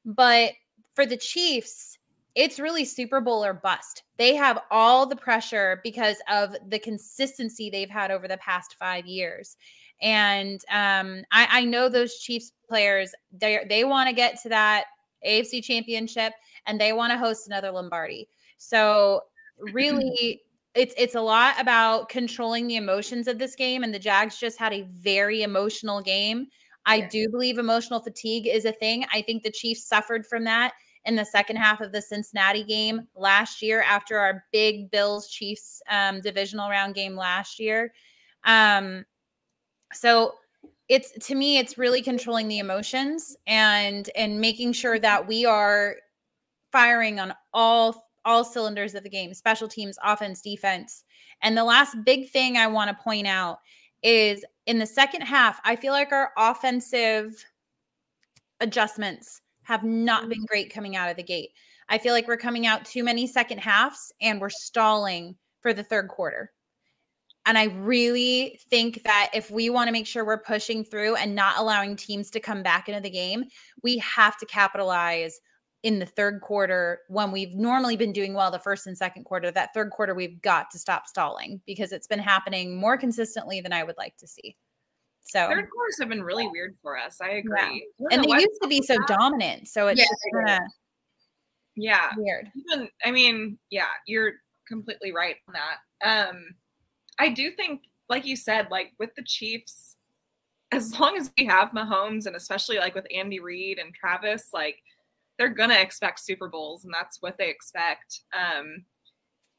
[0.06, 0.52] But
[0.94, 1.98] for the Chiefs,
[2.40, 4.04] it's really Super Bowl or bust.
[4.18, 9.06] They have all the pressure because of the consistency they've had over the past five
[9.06, 9.58] years.
[10.02, 14.86] And um, I, I know those Chiefs players, they they want to get to that
[15.28, 16.32] AFC championship
[16.66, 18.30] and they want to host another Lombardi.
[18.58, 19.24] So
[19.60, 20.42] really
[20.76, 24.58] it's it's a lot about controlling the emotions of this game and the Jags just
[24.58, 26.48] had a very emotional game.
[26.86, 29.06] I do believe emotional fatigue is a thing.
[29.14, 30.72] I think the Chiefs suffered from that
[31.06, 35.82] in the second half of the Cincinnati game last year after our big Bills Chiefs
[35.90, 37.94] um, divisional round game last year.
[38.44, 39.06] Um,
[39.94, 40.34] so
[40.90, 45.96] it's to me it's really controlling the emotions and and making sure that we are
[46.72, 51.04] firing on all all cylinders of the game special teams offense defense
[51.42, 53.60] and the last big thing i want to point out
[54.04, 57.34] is in the second half i feel like our offensive
[58.60, 60.46] adjustments have not been mm-hmm.
[60.46, 61.52] great coming out of the gate
[61.90, 65.84] i feel like we're coming out too many second halves and we're stalling for the
[65.84, 66.52] third quarter
[67.46, 71.34] and I really think that if we want to make sure we're pushing through and
[71.34, 73.46] not allowing teams to come back into the game,
[73.82, 75.40] we have to capitalize
[75.84, 79.50] in the third quarter when we've normally been doing well the first and second quarter.
[79.50, 83.74] That third quarter, we've got to stop stalling because it's been happening more consistently than
[83.74, 84.56] I would like to see.
[85.30, 87.20] So third quarters have been really weird for us.
[87.22, 87.88] I agree.
[88.00, 88.08] Yeah.
[88.12, 89.68] And they used to be so dominant.
[89.68, 90.72] So it's yeah, just kind of
[91.76, 92.52] yeah weird.
[92.72, 94.34] Even I mean, yeah, you're
[94.68, 96.30] completely right on that.
[96.30, 96.56] Um
[97.20, 99.98] I do think, like you said, like with the Chiefs,
[100.72, 104.82] as long as we have Mahomes and especially like with Andy Reid and Travis, like
[105.38, 108.22] they're gonna expect Super Bowls and that's what they expect.
[108.34, 108.84] Um,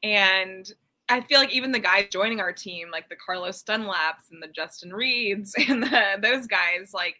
[0.03, 0.69] and
[1.11, 4.47] I feel like even the guys joining our team, like the Carlos Dunlaps and the
[4.47, 7.15] Justin Reids and the, those guys, like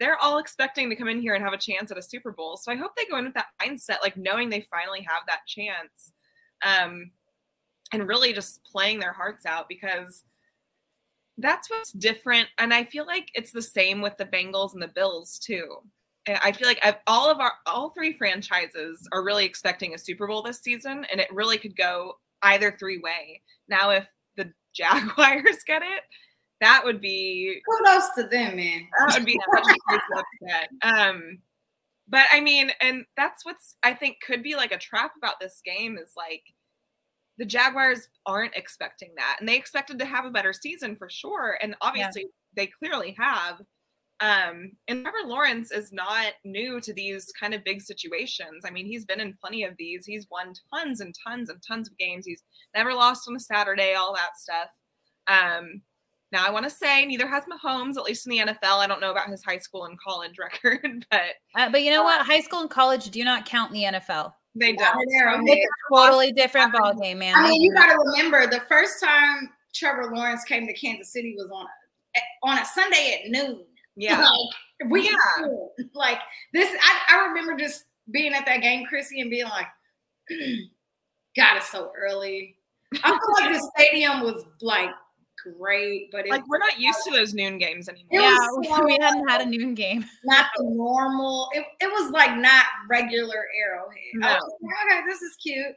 [0.00, 2.56] they're all expecting to come in here and have a chance at a Super Bowl.
[2.56, 5.46] So I hope they go in with that mindset, like knowing they finally have that
[5.46, 6.12] chance.
[6.64, 7.10] Um,
[7.92, 10.24] and really just playing their hearts out because
[11.38, 12.48] that's what's different.
[12.58, 15.76] And I feel like it's the same with the Bengals and the Bills too.
[16.26, 20.42] I feel like all of our all three franchises are really expecting a Super Bowl
[20.42, 23.42] this season, and it really could go either three way.
[23.68, 26.02] Now, if the Jaguars get it,
[26.60, 28.86] that would be kudos to them, man.
[28.98, 30.68] That would be such a crazy upset.
[30.82, 31.38] Um,
[32.08, 35.60] but I mean, and that's what's I think could be like a trap about this
[35.64, 36.42] game is like
[37.38, 39.36] the Jaguars aren't expecting that.
[39.40, 41.58] And they expected to have a better season for sure.
[41.60, 42.28] And obviously yeah.
[42.54, 43.60] they clearly have.
[44.20, 48.64] Um, and Trevor Lawrence is not new to these kind of big situations.
[48.64, 50.06] I mean, he's been in plenty of these.
[50.06, 52.24] He's won tons and tons and tons of games.
[52.24, 52.42] He's
[52.74, 54.68] never lost on a Saturday, all that stuff.
[55.26, 55.82] Um,
[56.32, 58.78] Now I want to say neither has Mahomes, at least in the NFL.
[58.78, 61.20] I don't know about his high school and college record, but
[61.56, 62.24] uh, but you know what?
[62.26, 64.32] High school and college do not count in the NFL.
[64.54, 64.96] They don't.
[65.00, 67.34] It's a totally different ball game, man.
[67.36, 71.34] I mean, you got to remember the first time Trevor Lawrence came to Kansas City
[71.36, 73.64] was on a on a Sunday at noon.
[73.96, 75.46] Yeah, like, we yeah.
[75.94, 76.18] like
[76.52, 76.68] this.
[76.82, 79.66] I, I remember just being at that game, Chrissy, and being like,
[81.36, 82.56] "God, it's so early."
[83.02, 84.90] I feel like the stadium was like
[85.58, 88.08] great, but like we're not used to those noon games anymore.
[88.10, 90.04] Yeah, so we hadn't had a noon game.
[90.24, 91.48] Not the normal.
[91.52, 93.98] It, it was like not regular Arrowhead.
[94.14, 94.28] No.
[94.28, 95.74] Like, okay, this is cute.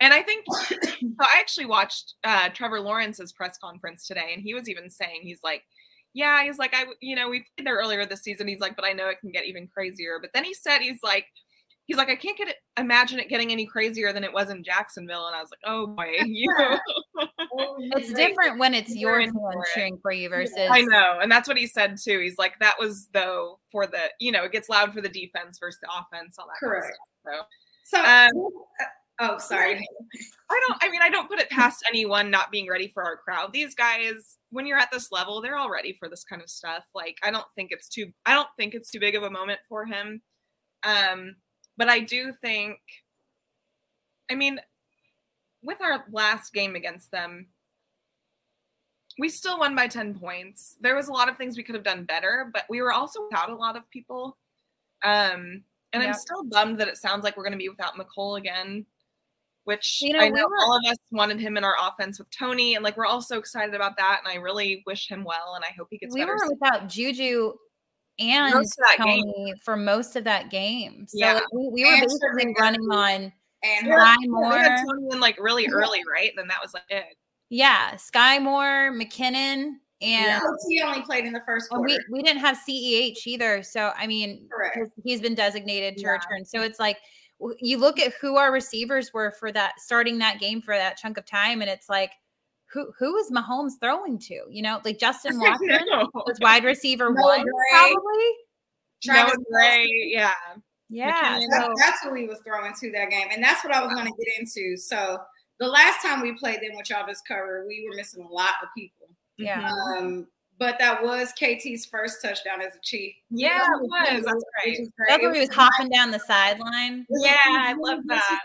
[0.00, 0.76] And I think so.
[1.20, 5.40] I actually watched uh, Trevor Lawrence's press conference today, and he was even saying he's
[5.44, 5.62] like,
[6.14, 8.48] "Yeah, he's like, I, you know, we played there earlier this season.
[8.48, 11.02] He's like, but I know it can get even crazier." But then he said he's
[11.02, 11.26] like,
[11.86, 14.64] he's like, I can't get it, imagine it getting any crazier than it was in
[14.64, 15.26] Jacksonville.
[15.26, 16.54] And I was like, oh boy, you.
[17.96, 19.34] it's different when it's your team
[19.74, 20.54] cheering for you versus.
[20.58, 22.20] I know, and that's what he said too.
[22.20, 25.58] He's like, that was though for the, you know, it gets loud for the defense
[25.58, 26.58] versus the offense, all that.
[26.58, 26.86] Correct.
[27.26, 27.46] Kind of
[27.84, 27.98] so.
[27.98, 28.02] So.
[28.02, 28.50] Um,
[29.20, 29.74] Oh, sorry.
[30.50, 33.16] I don't, I mean, I don't put it past anyone not being ready for our
[33.16, 33.52] crowd.
[33.52, 36.84] These guys, when you're at this level, they're all ready for this kind of stuff.
[36.94, 39.60] Like, I don't think it's too, I don't think it's too big of a moment
[39.68, 40.20] for him.
[40.82, 41.36] Um,
[41.76, 42.78] but I do think,
[44.30, 44.60] I mean,
[45.62, 47.46] with our last game against them,
[49.18, 50.76] we still won by 10 points.
[50.80, 53.24] There was a lot of things we could have done better, but we were also
[53.24, 54.36] without a lot of people.
[55.04, 56.08] Um, and yep.
[56.08, 58.84] I'm still bummed that it sounds like we're going to be without Mecole again,
[59.64, 62.30] which you know, I know we all of us wanted him in our offense with
[62.30, 64.20] Toney, And like, we're all so excited about that.
[64.22, 65.54] And I really wish him well.
[65.56, 66.34] And I hope he gets we better.
[66.34, 67.52] were without Juju
[68.18, 71.06] and most Toney for most of that game.
[71.08, 71.34] So yeah.
[71.34, 73.32] like, we, we, were basically running on
[73.64, 74.50] and Skyy Moore.
[74.50, 76.32] We had Toney in like really early, right?
[76.36, 77.16] Then that was like it.
[77.50, 80.40] Yeah, Skyy Moore, McKinnon, and yeah.
[80.68, 81.84] he only played in the first quarter.
[81.84, 83.62] We, we didn't have CEH either.
[83.62, 84.48] So I mean,
[85.02, 86.10] he's been designated to yeah.
[86.10, 86.44] return.
[86.44, 86.98] So it's like
[87.60, 91.18] you look at who our receivers were for that starting that game for that chunk
[91.18, 92.12] of time, and it's like
[92.72, 94.42] who who is Mahomes throwing to?
[94.50, 97.52] You know, like Justin Watson was wide receiver one, Gray.
[97.70, 98.30] probably.
[99.02, 100.32] Travis Gray, yeah.
[100.88, 101.40] Yeah.
[101.40, 101.74] So.
[101.78, 103.28] That's who he was throwing to that game.
[103.30, 104.76] And that's what I was going to get into.
[104.76, 105.18] So
[105.60, 108.54] the last time we played them, which y'all just covered, we were missing a lot
[108.62, 109.08] of people.
[109.36, 109.68] Yeah.
[109.98, 110.26] Um,
[110.58, 113.14] but that was KT's first touchdown as a chief.
[113.30, 114.24] Yeah, it was.
[114.24, 114.76] That's great.
[114.76, 114.90] great.
[115.08, 117.06] That's where he was hopping down the sideline.
[117.10, 118.40] Yeah, I love that.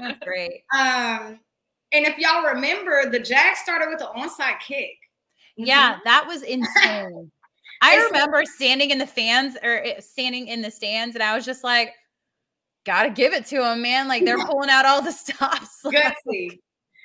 [0.00, 0.64] That's great.
[0.76, 1.40] Um,
[1.92, 4.96] and if y'all remember, the Jags started with an onside kick.
[5.56, 6.00] Yeah, mm-hmm.
[6.04, 7.30] that was insane.
[7.80, 11.44] I remember standing in the fans or eh, standing in the stands, and I was
[11.44, 11.92] just like,
[12.84, 14.08] "Gotta give it to him, man!
[14.08, 16.60] Like they're pulling out all the stops." Gutsy.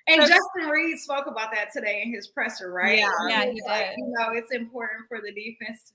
[0.10, 2.98] And Justin Reid spoke about that today in his presser, right?
[2.98, 3.98] Yeah, yeah, he did.
[3.98, 5.94] You know, it's important for the defense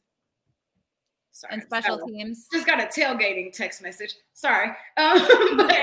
[1.35, 2.46] Sorry, and special teams.
[2.53, 4.14] Just got a tailgating text message.
[4.35, 5.18] Sorry, um,
[5.57, 5.74] but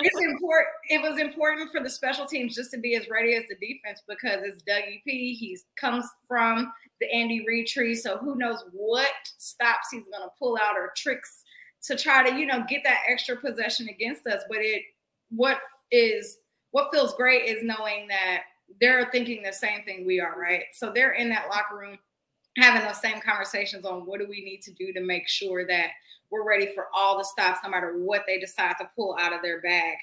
[0.00, 0.68] it's important.
[0.88, 4.02] It was important for the special teams just to be as ready as the defense
[4.08, 5.34] because it's Dougie P.
[5.34, 10.32] He comes from the Andy Reid tree, so who knows what stops he's going to
[10.38, 11.42] pull out or tricks
[11.82, 14.42] to try to you know get that extra possession against us.
[14.48, 14.84] But it
[15.28, 15.58] what
[15.92, 16.38] is
[16.74, 18.40] what feels great is knowing that
[18.80, 20.64] they're thinking the same thing we are, right?
[20.72, 21.96] So they're in that locker room
[22.58, 25.90] having those same conversations on what do we need to do to make sure that
[26.30, 29.40] we're ready for all the stops, no matter what they decide to pull out of
[29.40, 29.94] their bag.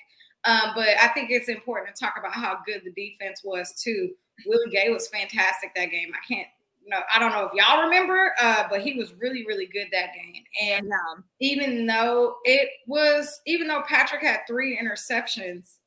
[0.45, 4.11] Um, but I think it's important to talk about how good the defense was too.
[4.45, 6.13] Willie Gay was fantastic that game.
[6.13, 6.47] I can't,
[6.87, 10.11] no, I don't know if y'all remember, uh, but he was really, really good that
[10.13, 10.43] game.
[10.63, 15.79] And um, even though it was, even though Patrick had three interceptions,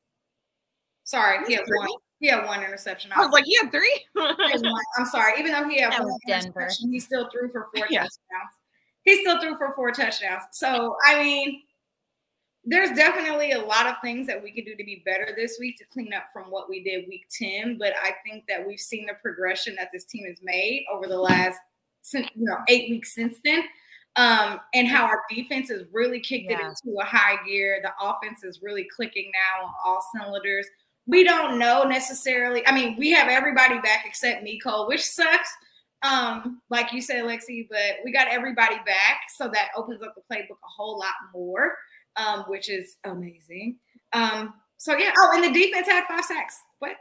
[1.05, 1.87] sorry, he had one.
[2.19, 3.11] He had one interception.
[3.13, 4.05] I was like, he had three.
[4.17, 5.33] I'm sorry.
[5.37, 8.03] Even though he had that one interception, he still threw for four yeah.
[8.03, 8.53] touchdowns.
[9.03, 10.43] He still threw for four touchdowns.
[10.51, 11.61] So I mean,
[12.63, 15.77] there's definitely a lot of things that we can do to be better this week
[15.77, 17.77] to clean up from what we did week 10.
[17.77, 21.19] But I think that we've seen the progression that this team has made over the
[21.19, 21.59] last
[22.13, 23.63] you know eight weeks since then.
[24.17, 26.59] Um, and how our defense has really kicked yeah.
[26.59, 27.81] it into a high gear.
[27.83, 30.65] The offense is really clicking now on all cylinders
[31.07, 32.65] we don't know necessarily.
[32.65, 35.49] I mean, we have everybody back except Nico, which sucks.
[36.01, 40.21] Um, like you said, Lexi, but we got everybody back, so that opens up the
[40.21, 41.75] playbook a whole lot more,
[42.15, 43.77] um, which is amazing.
[44.13, 45.11] Um, so yeah.
[45.17, 46.59] Oh, and the defense had five sacks.
[46.79, 46.97] What?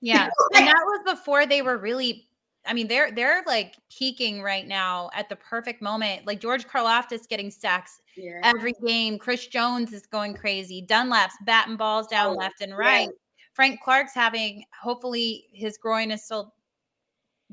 [0.00, 2.28] Yeah, and that was before they were really
[2.66, 6.26] I mean, they're they're like peaking right now at the perfect moment.
[6.26, 8.40] Like George Karlaftis getting sacks yeah.
[8.42, 9.18] every game.
[9.18, 10.82] Chris Jones is going crazy.
[10.82, 13.08] Dunlap's batting balls down oh, left and right.
[13.54, 16.52] Frank Clark's having hopefully his groin is still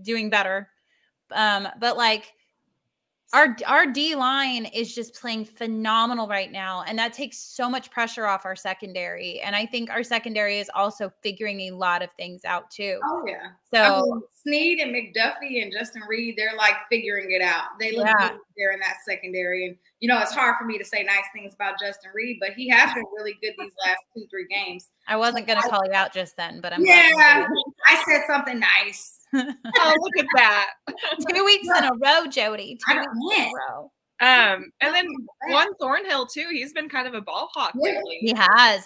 [0.01, 0.69] doing better.
[1.31, 2.33] Um, but like
[3.33, 7.89] our our D line is just playing phenomenal right now, and that takes so much
[7.89, 9.41] pressure off our secondary.
[9.41, 12.99] And I think our secondary is also figuring a lot of things out too.
[13.03, 13.49] Oh yeah.
[13.73, 17.79] So I mean, Sneed and McDuffie and Justin Reid, they're like figuring it out.
[17.79, 18.29] They look Yeah.
[18.29, 19.65] good there in that secondary.
[19.65, 22.51] And you know, it's hard for me to say nice things about Justin Reid, but
[22.51, 24.89] he has been really good these last two, three games.
[25.07, 27.47] I wasn't gonna call you out just then, but I'm yeah.
[27.87, 29.19] I said something nice.
[29.35, 30.69] Oh, look at that.
[31.27, 32.77] two weeks in a row, Jody.
[32.87, 33.91] Two I weeks in a row.
[34.21, 35.07] Um, and then
[35.47, 36.49] Juan Thornhill too.
[36.51, 38.19] He's been kind of a ball hawk lately.
[38.21, 38.85] He has.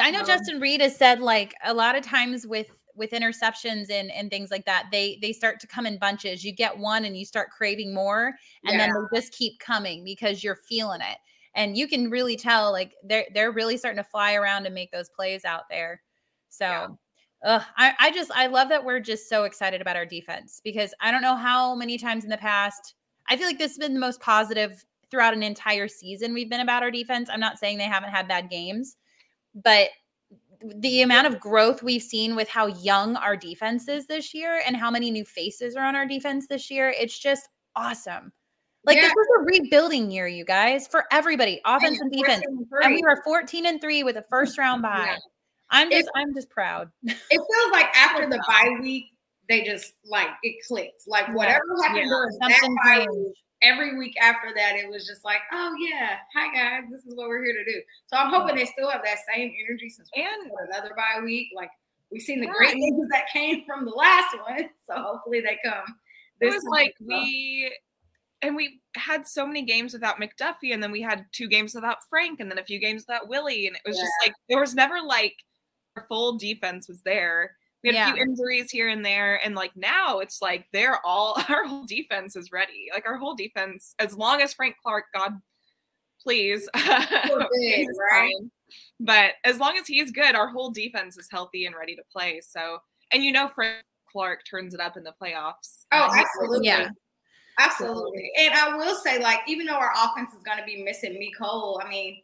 [0.00, 3.88] I know Um, Justin Reid has said like a lot of times with with interceptions
[3.90, 6.44] and and things like that, they they start to come in bunches.
[6.44, 10.42] You get one and you start craving more, and then they just keep coming because
[10.42, 11.18] you're feeling it.
[11.54, 14.90] And you can really tell like they're they're really starting to fly around and make
[14.90, 16.02] those plays out there.
[16.48, 16.86] So Yeah.
[17.44, 20.92] Ugh, I, I just I love that we're just so excited about our defense because
[21.00, 22.94] I don't know how many times in the past
[23.28, 26.60] I feel like this has been the most positive throughout an entire season we've been
[26.60, 27.28] about our defense.
[27.30, 28.96] I'm not saying they haven't had bad games,
[29.54, 29.90] but
[30.60, 34.76] the amount of growth we've seen with how young our defense is this year and
[34.76, 38.32] how many new faces are on our defense this year, it's just awesome.
[38.84, 39.02] Like Yeah.
[39.02, 42.42] this was a rebuilding year, you guys, for everybody, offense and defense.
[42.82, 45.04] And we were 14 and 3 with a first round bye.
[45.06, 45.16] Yeah.
[45.70, 46.90] I'm It- just I'm just proud.
[47.04, 49.12] It feels like after the bye week,
[49.48, 51.02] they just like it clicked.
[51.06, 52.04] Like whatever happened Yeah.
[52.08, 56.54] during that bye week, every week after that, it was just like, oh yeah, hi
[56.54, 57.80] guys, this is what we're here to do.
[58.06, 61.48] So I'm hoping they still have that same energy since And another bye week.
[61.54, 61.70] Like
[62.10, 62.52] we've seen the Yeah.
[62.56, 65.84] great things that came from the last one, so hopefully they come.
[66.40, 67.72] it This was like we
[68.42, 71.98] and we had so many games without McDuffie, and then we had two games without
[72.08, 74.74] Frank, and then a few games without Willie, and it was just like there was
[74.76, 75.34] never like
[76.08, 77.56] full defense was there.
[77.82, 81.40] We had a few injuries here and there, and like now it's like they're all
[81.48, 82.88] our whole defense is ready.
[82.92, 85.32] Like our whole defense, as long as Frank Clark, God
[86.20, 88.34] please, Forbid, is right?
[89.00, 92.40] But as long as he's good, our whole defense is healthy and ready to play.
[92.46, 92.78] So,
[93.12, 95.86] and you know, Frank Clark turns it up in the playoffs.
[95.92, 96.66] Oh, Uh, absolutely.
[96.66, 96.88] Yeah.
[97.60, 98.30] Absolutely.
[98.38, 101.84] And I will say, like, even though our offense is going to be missing Mecole,
[101.84, 102.22] I mean,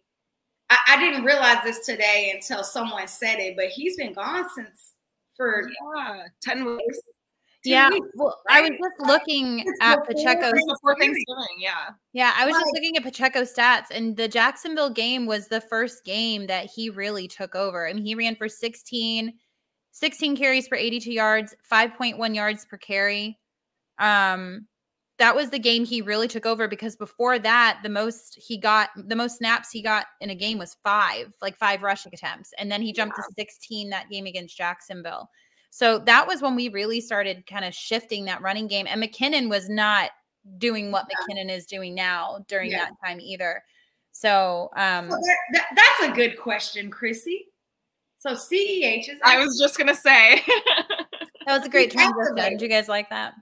[0.87, 4.95] I, I didn't realize this today until someone said it, but he's been gone since
[5.37, 6.99] for Yeah, ten weeks
[7.65, 7.89] two yeah.
[7.91, 11.25] weeks, Well, I was just looking It's at Pacheco's before Thanksgiving.
[11.27, 11.57] Thanksgiving.
[11.59, 15.61] Yeah, Yeah, I was just looking at Pacheco's stats, and the Jacksonville game was the
[15.63, 17.89] first game that he really took over.
[17.89, 19.33] I mean, he ran for 16,
[19.93, 23.39] 16 carries for 82 yards, 5.1 yards per carry.
[23.99, 24.67] Um,
[25.19, 28.91] that was the game he really took over because before that, the most he got,
[28.97, 32.53] the most snaps he got in a game was five, like five rushing attempts.
[32.59, 35.29] And then he jumped to 16 that game against Jacksonville.
[35.71, 38.87] So that was when we really started kind of shifting that running game.
[38.89, 40.11] And McKinnon was not
[40.59, 42.87] doing what McKinnon is doing now during Yeah.
[42.87, 43.63] that time either.
[44.13, 47.47] So um So that, that, that's a good question, Chrissy.
[48.19, 49.19] So CEH is.
[49.25, 50.43] I was just gonna say.
[51.47, 52.53] that was a great He's transition.
[52.53, 53.35] Did you guys like that?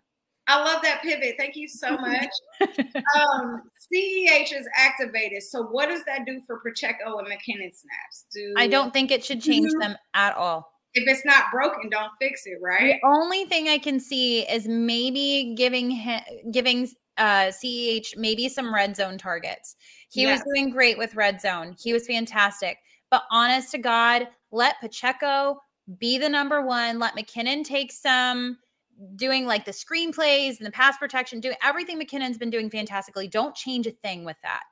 [0.49, 1.37] I love that pivot.
[1.39, 2.29] Thank you so much.
[2.61, 5.43] um, CEH is activated.
[5.43, 8.27] So what does that do for Pacheco and McKinnon snaps?
[8.33, 9.81] Do I don't think it should change Mhm.
[9.81, 10.69] them at all.
[10.95, 12.99] If it's not broken, don't fix it, right?
[13.03, 18.75] The only thing I can see is maybe giving him giving uh CEH maybe some
[18.75, 19.77] red zone targets.
[20.11, 21.77] He was doing great with red zone.
[21.83, 22.79] He was fantastic.
[23.11, 25.61] But honest to God, let Pacheco
[25.99, 26.99] be the number one.
[26.99, 28.59] Let McKinnon take some
[29.17, 33.29] doing like the screenplays and the pass protection, doing everything McKinnon's been doing fantastically.
[33.29, 34.63] Don't change a thing with that.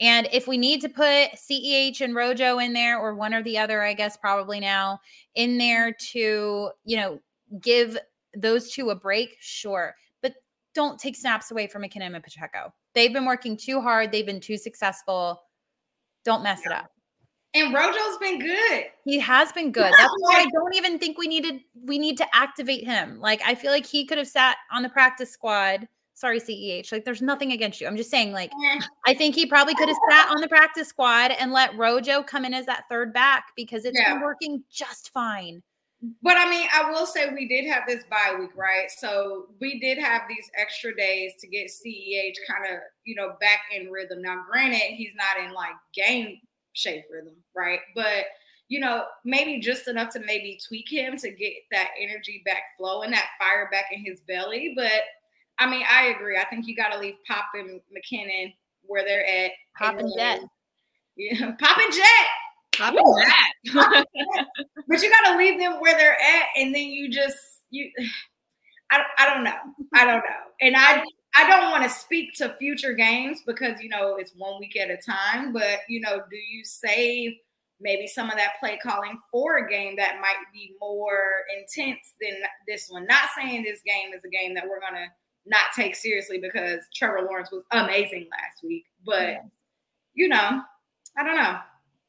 [0.00, 3.58] And if we need to put CEH and Rojo in there, or one or the
[3.58, 4.98] other, I guess probably now
[5.34, 7.20] in there to, you know,
[7.60, 7.96] give
[8.36, 9.94] those two a break, sure.
[10.20, 10.34] But
[10.74, 12.72] don't take snaps away from McKinnon and Pacheco.
[12.94, 14.10] They've been working too hard.
[14.10, 15.42] They've been too successful.
[16.24, 16.90] Don't mess it up.
[17.54, 18.86] And Rojo's been good.
[19.04, 19.92] He has been good.
[19.96, 23.20] That's why I don't even think we needed we need to activate him.
[23.20, 25.86] Like I feel like he could have sat on the practice squad.
[26.14, 26.90] Sorry, CEH.
[26.90, 27.86] Like there's nothing against you.
[27.86, 30.88] I'm just saying, like, Eh, I think he probably could have sat on the practice
[30.88, 35.10] squad and let Rojo come in as that third back because it's been working just
[35.12, 35.62] fine.
[36.22, 38.90] But I mean, I will say we did have this bye week, right?
[38.90, 43.60] So we did have these extra days to get CEH kind of, you know, back
[43.74, 44.20] in rhythm.
[44.20, 46.38] Now, granted, he's not in like game
[46.74, 47.80] shape rhythm, right?
[47.94, 48.26] But
[48.68, 53.10] you know, maybe just enough to maybe tweak him to get that energy back flowing,
[53.10, 54.72] that fire back in his belly.
[54.74, 55.02] But
[55.58, 56.38] I mean, I agree.
[56.38, 59.52] I think you got to leave Pop and McKinnon where they're at.
[59.76, 60.40] Pop and Jet.
[61.16, 62.26] Yeah, Pop and Jet.
[62.76, 64.06] How about that?
[64.88, 67.36] but you got to leave them where they're at and then you just
[67.70, 67.90] you
[68.90, 69.56] I, I don't know.
[69.94, 70.44] I don't know.
[70.60, 71.02] And I
[71.36, 74.90] I don't want to speak to future games because you know it's one week at
[74.90, 75.52] a time.
[75.52, 77.34] But you know, do you save
[77.80, 82.34] maybe some of that play calling for a game that might be more intense than
[82.68, 83.06] this one?
[83.06, 85.06] Not saying this game is a game that we're gonna
[85.46, 89.38] not take seriously because Trevor Lawrence was amazing last week, but
[90.14, 90.60] you know,
[91.18, 91.56] I don't know.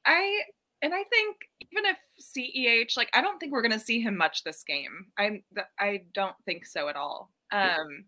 [0.06, 0.42] I
[0.82, 4.44] and I think even if CEH, like I don't think we're gonna see him much
[4.44, 5.08] this game.
[5.18, 5.42] I
[5.80, 7.32] I don't think so at all.
[7.52, 8.06] Um,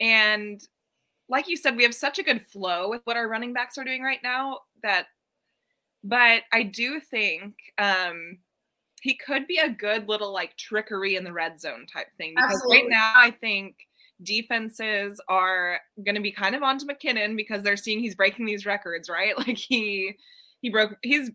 [0.00, 0.60] and
[1.28, 3.84] like you said, we have such a good flow with what our running backs are
[3.84, 5.06] doing right now that,
[6.02, 8.38] but I do think um,
[9.02, 12.54] he could be a good little like trickery in the red zone type thing because
[12.54, 12.76] Absolutely.
[12.78, 13.76] right now I think
[14.22, 18.66] defenses are going to be kind of onto McKinnon because they're seeing he's breaking these
[18.66, 19.34] records, right?
[19.46, 20.14] Like he
[20.60, 21.30] he broke he's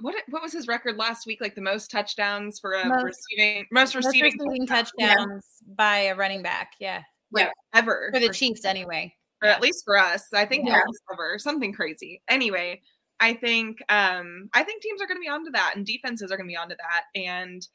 [0.00, 1.40] what what was his record last week?
[1.40, 5.74] Like the most touchdowns for a most, receiving most receiving, most receiving touchdowns yeah.
[5.76, 6.72] by a running back.
[6.78, 7.02] Yeah,
[7.32, 7.78] like yeah.
[7.78, 9.14] ever for the Chiefs anyway.
[9.42, 9.54] Or yeah.
[9.54, 10.80] at least for us, I think yeah.
[11.12, 12.22] ever something crazy.
[12.28, 12.82] Anyway,
[13.20, 16.36] I think um I think teams are going to be onto that, and defenses are
[16.36, 17.66] going to be onto that, and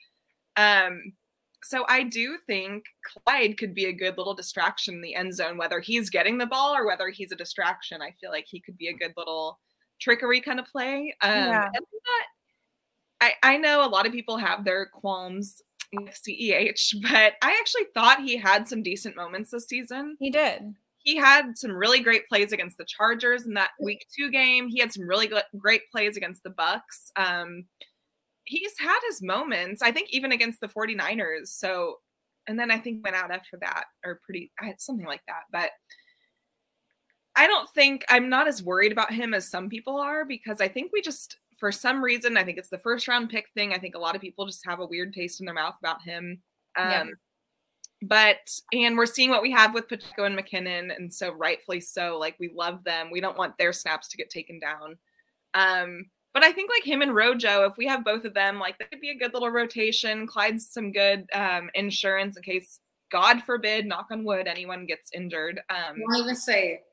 [0.57, 1.13] um.
[1.63, 5.57] So I do think Clyde could be a good little distraction in the end zone,
[5.57, 8.03] whether he's getting the ball or whether he's a distraction.
[8.03, 9.59] I feel like he could be a good little
[9.99, 11.15] trickery kind of play.
[11.23, 11.69] Um, yeah.
[11.73, 11.85] And
[13.19, 17.85] I, I know a lot of people have their qualms with CEH, but I actually
[17.93, 20.17] thought he had some decent moments this season.
[20.19, 20.73] He did.
[20.99, 24.67] He had some really great plays against the Chargers in that week two game.
[24.67, 27.11] He had some really great plays against the Bucs.
[27.15, 27.65] Um,
[28.45, 31.47] he's had his moments, I think, even against the 49ers.
[31.47, 31.97] So,
[32.47, 35.43] and then I think went out after that or pretty, something like that.
[35.51, 35.71] But
[37.35, 40.67] I don't think I'm not as worried about him as some people are because I
[40.67, 43.73] think we just for some reason I think it's the first round pick thing.
[43.73, 45.99] I think a lot of people just have a weird taste in their mouth about
[46.03, 46.39] him.
[46.77, 47.05] Um, yeah.
[48.03, 52.19] But and we're seeing what we have with Pacheco and McKinnon, and so rightfully so.
[52.19, 53.09] Like we love them.
[53.11, 54.95] We don't want their snaps to get taken down.
[55.55, 56.05] Um,
[56.35, 58.91] but I think like him and Rojo, if we have both of them, like that
[58.91, 60.27] could be a good little rotation.
[60.27, 65.61] Clyde's some good um, insurance in case, God forbid, knock on wood, anyone gets injured.
[65.71, 66.83] Um, Don't even say it.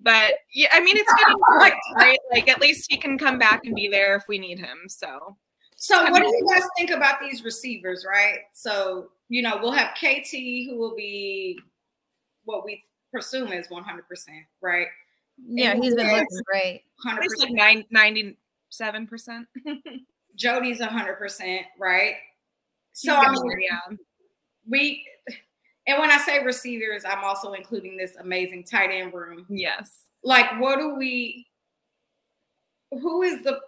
[0.00, 2.18] But yeah, I mean, it's good, right?
[2.32, 4.78] Like at least he can come back and be there if we need him.
[4.88, 5.36] So.
[5.76, 8.38] So what do you guys think about these receivers, right?
[8.54, 10.30] So, you know, we'll have KT
[10.66, 11.58] who will be
[12.44, 12.82] what we
[13.12, 13.82] presume is 100%,
[14.62, 14.86] right?
[15.46, 16.82] Yeah, and he's been looking great.
[17.06, 17.18] 100%.
[17.22, 19.46] It's like 97%.
[20.36, 22.14] Jody's 100%, right?
[22.92, 23.96] So, I mean, yeah.
[24.68, 25.04] we
[25.86, 29.46] and when I say receivers, I'm also including this amazing tight end room.
[29.48, 30.06] Yes.
[30.22, 31.46] Like, what do we,
[32.90, 33.60] who is the,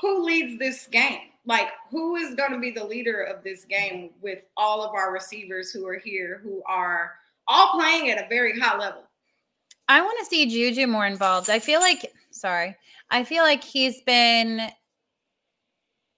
[0.00, 1.20] who leads this game?
[1.44, 5.12] Like, who is going to be the leader of this game with all of our
[5.12, 7.12] receivers who are here, who are
[7.48, 9.02] all playing at a very high level?
[9.88, 11.50] I want to see Juju more involved.
[11.50, 12.76] I feel like, sorry,
[13.10, 14.70] I feel like he's been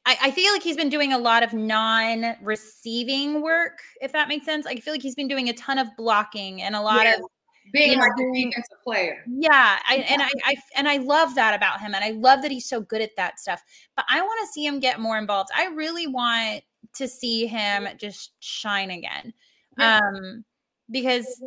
[0.05, 4.45] I, I, feel like he's been doing a lot of non-receiving work, if that makes
[4.45, 4.67] sense.
[4.67, 7.15] I feel like he's been doing a ton of blocking and a lot yeah.
[7.15, 7.21] of
[7.73, 9.23] being like a defensive player.
[9.27, 12.51] Yeah, I, and I, I and I love that about him, and I love that
[12.51, 13.63] he's so good at that stuff.
[13.97, 15.51] But I want to see him get more involved.
[15.57, 16.63] I really want
[16.97, 19.33] to see him just shine again,
[19.79, 20.45] um,
[20.91, 21.43] because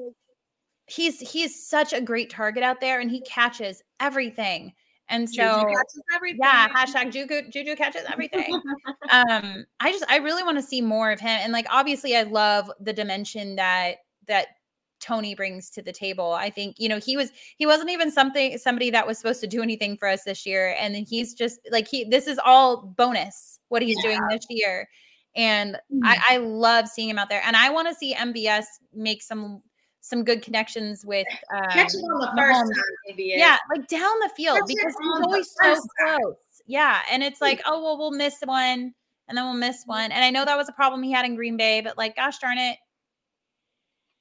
[0.88, 4.74] he's he's such a great target out there, and he catches everything.
[5.10, 5.68] And so,
[6.24, 8.54] yeah, hashtag Juju, Juju catches everything.
[9.12, 11.40] um, I just, I really want to see more of him.
[11.42, 13.98] And like, obviously, I love the dimension that
[14.28, 14.48] that
[15.00, 16.34] Toney brings to the table.
[16.34, 19.48] I think, you know, he was he wasn't even something somebody that was supposed to
[19.48, 20.76] do anything for us this year.
[20.80, 24.10] And then he's just like he this is all bonus what he's yeah.
[24.10, 24.88] doing this year.
[25.36, 26.06] And mm-hmm.
[26.06, 27.42] I, I love seeing him out there.
[27.46, 29.62] And I want to see MBS make some
[30.06, 34.68] some good connections with um, on the first time, yeah, like down the field Catch
[34.68, 35.88] because he's always so close.
[36.00, 36.36] Time.
[36.68, 38.94] Yeah, and it's like, oh well, we'll miss one,
[39.28, 40.12] and then we'll miss one.
[40.12, 42.38] And I know that was a problem he had in Green Bay, but like, gosh
[42.38, 42.78] darn it,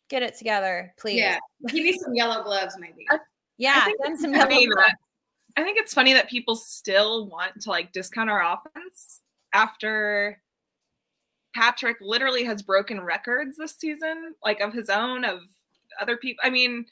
[0.08, 1.18] get it together, please.
[1.18, 1.36] Yeah,
[1.68, 3.06] he needs some yellow gloves, maybe.
[3.10, 3.18] Uh,
[3.58, 4.88] yeah, I think, some yellow gloves.
[5.58, 9.20] I think it's funny that people still want to like discount our offense
[9.52, 10.40] after
[11.54, 15.40] Patrick literally has broken records this season, like of his own, of
[16.00, 16.42] other people.
[16.44, 16.86] I mean,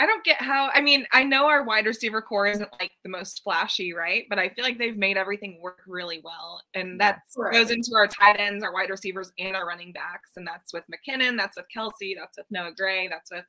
[0.00, 0.70] I don't get how.
[0.74, 4.24] I mean, I know our wide receiver core isn't like the most flashy, right?
[4.30, 7.52] But I feel like they've made everything work really well, and that right.
[7.52, 10.30] goes into our tight ends, our wide receivers, and our running backs.
[10.36, 13.44] And that's with McKinnon, that's with Kelce, that's with Noah Gray, that's with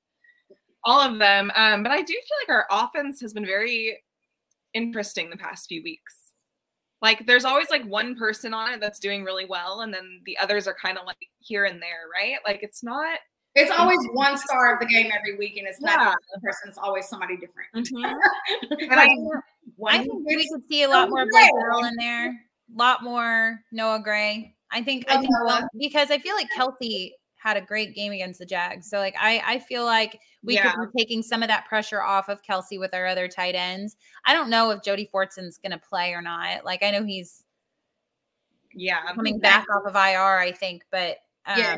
[0.83, 1.51] all of them.
[1.55, 4.03] Um, but I do feel like our offense has been very
[4.73, 6.33] interesting the past few weeks.
[7.01, 10.37] like there's always like one person on it that's doing really well and then the
[10.37, 13.19] others are kind of like here and there right like it's not
[13.55, 16.05] it's always one star of the game every week and it's not yeah.
[16.07, 18.93] one person it's always somebody different mm-hmm.
[18.93, 19.05] I,
[19.87, 23.59] I think we could see a lot more Blake Bell in there a lot more
[23.71, 27.95] noah gray i think i think well, because i feel like kelce had a great
[27.95, 28.87] game against the Jags.
[28.87, 30.73] So like I I feel like we yeah.
[30.73, 33.95] could be taking some of that pressure off of Kelce with our other tight ends.
[34.25, 36.65] I don't know if Jody Fortson's gonna play or not.
[36.65, 37.43] Like I know he's
[38.75, 41.77] yeah coming back off of IR, I think, but um, yeah.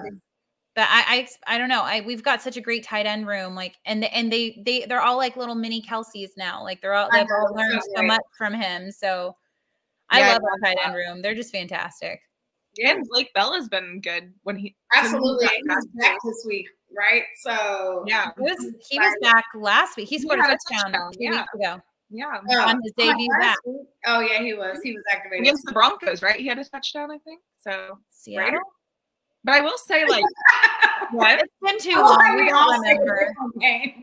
[0.75, 1.83] But I, I I don't know.
[1.83, 5.01] I we've got such a great tight end room, like and and they they they're
[5.01, 6.63] all like little mini Kelces now.
[6.63, 8.91] Like they're all they've all learned so, so much from him.
[8.91, 9.35] So
[10.09, 11.21] I yeah, love our tight end room.
[11.21, 12.19] They're just fantastic.
[12.75, 16.67] Yeah, and Blake Bell has been good when he absolutely he's back this week,
[16.97, 17.23] right?
[17.43, 20.09] So yeah, he was, he was back last week.
[20.09, 21.31] He scored he a, touchdown a touchdown two yeah.
[21.31, 21.81] weeks ago.
[22.09, 23.57] Yeah, oh, on his oh, debut back.
[24.07, 24.79] Oh yeah, he was.
[24.83, 26.39] He was activated against the Broncos, right?
[26.39, 27.41] He had a touchdown, I think.
[27.59, 28.53] So Seattle.
[28.53, 28.61] Right?
[29.43, 30.23] But I will say, like,
[31.11, 31.39] what?
[31.39, 32.35] It's been too long.
[32.35, 33.33] We don't remember.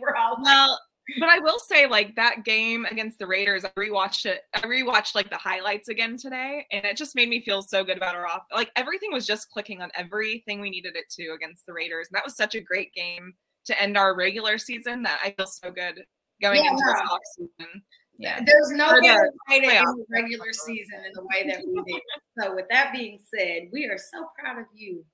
[0.01, 0.79] We're all well,
[1.19, 4.43] but I will say, like that game against the Raiders, I rewatched it.
[4.55, 7.97] I rewatched like the highlights again today, and it just made me feel so good
[7.97, 8.43] about our off.
[8.55, 12.17] Like everything was just clicking on everything we needed it to against the Raiders, and
[12.17, 13.35] that was such a great game
[13.67, 15.03] to end our regular season.
[15.03, 16.05] That I feel so good
[16.41, 16.93] going yeah, into no.
[16.93, 17.83] this off season.
[18.19, 22.03] Yeah, there's no way to end the regular season in the way that we did.
[22.39, 25.05] so, with that being said, we are so proud of you.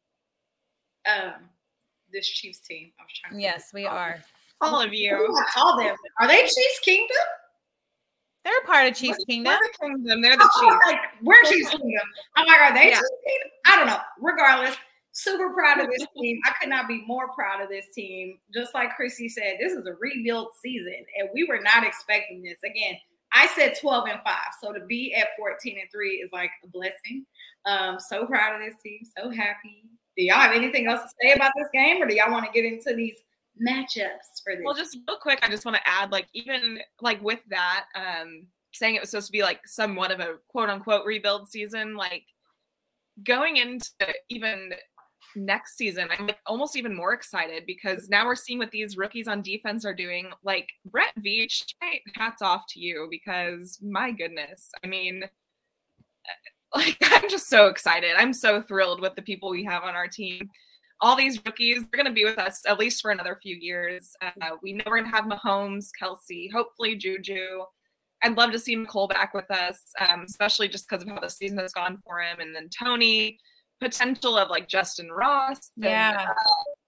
[1.07, 1.33] Um,
[2.13, 2.93] this Chiefs team.
[2.99, 3.41] I was trying.
[3.41, 4.23] yes, we are.
[4.61, 5.35] All of you.
[5.53, 5.95] call them.
[6.21, 7.17] Are they Chiefs Kingdom?
[8.45, 9.53] They're a part of Chiefs Kingdom.
[9.53, 10.23] We're the Kingdom.
[10.23, 10.77] They're the Chiefs.
[10.87, 12.07] Like, we're Chiefs Kingdom.
[12.37, 12.95] I'm like, are they yeah.
[12.95, 13.51] Chiefs Kingdom?
[13.67, 13.99] I don't know.
[14.21, 14.77] Regardless,
[15.13, 16.39] super proud of this team.
[16.47, 18.39] I could not be more proud of this team.
[18.55, 22.59] Just like Chrissy said, this is a rebuild season, and we were not expecting this.
[22.65, 22.97] Again,
[23.33, 24.35] I said 12 and 5.
[24.63, 27.27] So to be at 14 and 3 is like a blessing.
[27.65, 29.01] Um, so proud of this team.
[29.19, 29.83] So happy.
[30.17, 32.53] Do y'all have anything else to say about this game, or do y'all want to
[32.53, 33.17] get into these
[33.61, 34.63] matchups for this.
[34.65, 38.47] Well, just real quick, I just want to add, like, even like with that, um,
[38.73, 42.25] saying it was supposed to be like somewhat of a quote unquote rebuild season, like
[43.25, 43.91] going into
[44.29, 44.73] even
[45.35, 49.29] next season, I'm like almost even more excited because now we're seeing what these rookies
[49.29, 50.31] on defense are doing.
[50.45, 51.65] Like Brett Veach,
[52.15, 55.25] hats off to you because my goodness, I mean,
[56.75, 58.13] like I'm just so excited.
[58.17, 60.51] I'm so thrilled with the people we have on our team
[61.01, 64.13] all these rookies are going to be with us at least for another few years.
[64.23, 67.65] Uh, we know we're going to have Mahomes, Kelce, hopefully Juju.
[68.23, 71.29] I'd love to see Mecole back with us, um, especially just because of how the
[71.29, 72.41] season has gone for him.
[72.41, 73.39] And then Toney,
[73.79, 75.71] potential of like Justyn Ross.
[75.77, 76.27] Yeah.
[76.31, 76.35] uh,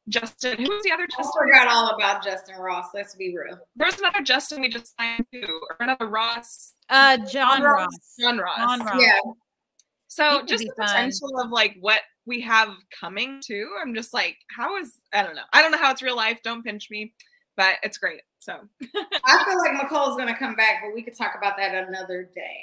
[0.09, 1.27] Justin, who was the other Justin?
[1.27, 2.87] I forgot all about Justyn Ross.
[2.95, 3.59] Let's be real.
[3.77, 6.73] There's another Justin we just signed too, or another Ross.
[6.89, 7.91] Uh, John Ross.
[8.19, 8.57] John Ross.
[8.57, 9.03] John Ross.
[9.03, 9.21] Yeah.
[10.09, 13.71] So just the potential of like what we have coming too.
[13.81, 15.43] I'm just like, how is I don't know.
[15.53, 16.41] I don't know how it's real life.
[16.43, 17.13] Don't pinch me,
[17.57, 18.23] but it's great.
[18.39, 18.53] So
[19.25, 22.59] I feel like Mecole's gonna come back, but we could talk about that another day.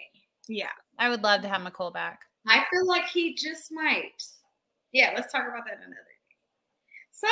[0.47, 0.71] Yeah.
[0.97, 2.21] I would love to have Mecole back.
[2.47, 4.21] I feel like he just might.
[4.91, 6.15] Yeah, let's talk about that another day.
[7.11, 7.27] So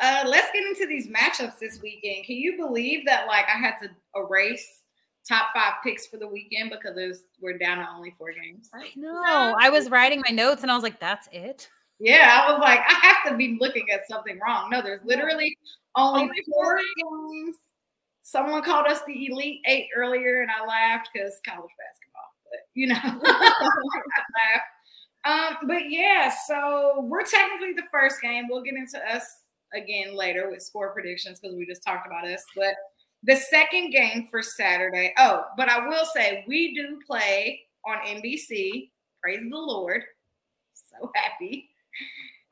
[0.00, 2.24] uh, let's get into these matchups this weekend.
[2.26, 4.82] Can you believe that like I had to erase
[5.28, 8.70] top five picks for the weekend because there's we're down to only four games.
[8.74, 9.56] I know.
[9.60, 11.68] I was writing my notes and I was like, that's it.
[11.98, 14.70] Yeah, I was like, I have to be looking at something wrong.
[14.70, 15.56] No, there's literally
[15.96, 17.56] only, only four games.
[18.22, 22.28] Someone called us the Elite Eight earlier, and I laughed because college basketball.
[22.50, 23.70] But you know, I
[24.44, 24.66] laughed.
[25.24, 28.44] Um, but yeah, so we're technically the first game.
[28.48, 29.24] We'll get into us
[29.74, 32.44] again later with score predictions because we just talked about us.
[32.54, 32.74] But
[33.22, 35.12] the second game for Saturday.
[35.18, 38.90] Oh, but I will say we do play on NBC.
[39.22, 40.02] Praise the Lord.
[40.74, 41.70] So happy.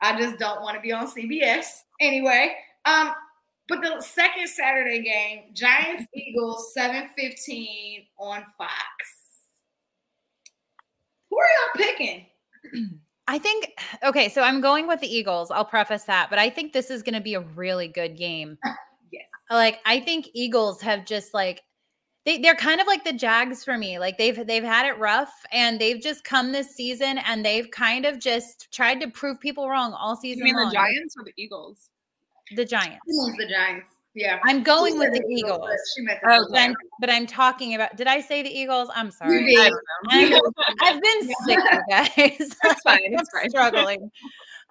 [0.01, 1.65] I just don't want to be on CBS.
[2.01, 2.55] Anyway,
[2.85, 3.13] um,
[3.67, 8.71] but the second Saturday game, Giants Eagles 715 on Fox.
[11.29, 12.25] Who are y'all picking?
[13.27, 13.71] I think
[14.03, 15.49] okay, so I'm going with the Eagles.
[15.49, 18.57] I'll preface that, but I think this is going to be a really good game.
[19.49, 21.61] Like I think Eagles have just like
[22.25, 23.99] they they're kind of like the Jags for me.
[23.99, 28.05] Like they've they've had it rough and they've just come this season and they've kind
[28.05, 30.39] of just tried to prove people wrong all season.
[30.39, 30.69] You mean long.
[30.69, 31.89] the Giants or the Eagles?
[32.55, 32.99] The Giants.
[33.05, 33.87] The Giants.
[34.15, 34.39] Yeah.
[34.45, 35.59] I'm going with the Eagles.
[35.97, 37.97] The oh, but I'm, but I'm, talking about.
[37.97, 38.89] Did I say the Eagles?
[38.95, 39.55] I'm sorry.
[39.57, 39.69] I
[40.09, 40.41] don't know.
[40.81, 42.55] I've been sick, you guys.
[42.63, 42.99] That's fine.
[43.03, 43.49] It's fine.
[43.49, 44.09] struggling.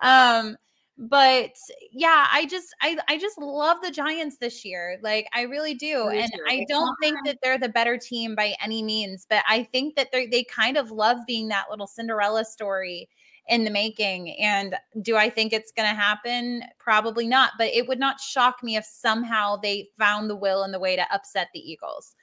[0.00, 0.56] Um,
[0.96, 1.50] but
[1.90, 4.98] yeah, I just I I just love the Giants this year.
[5.02, 6.08] Like I really do.
[6.10, 6.44] Me and too.
[6.46, 10.12] I don't think that they're the better team by any means, but I think that
[10.12, 13.08] they they kind of love being that little Cinderella story
[13.48, 14.36] in the making.
[14.38, 16.62] And do I think it's going to happen?
[16.78, 20.72] Probably not, but it would not shock me if somehow they found the will and
[20.72, 22.14] the way to upset the Eagles.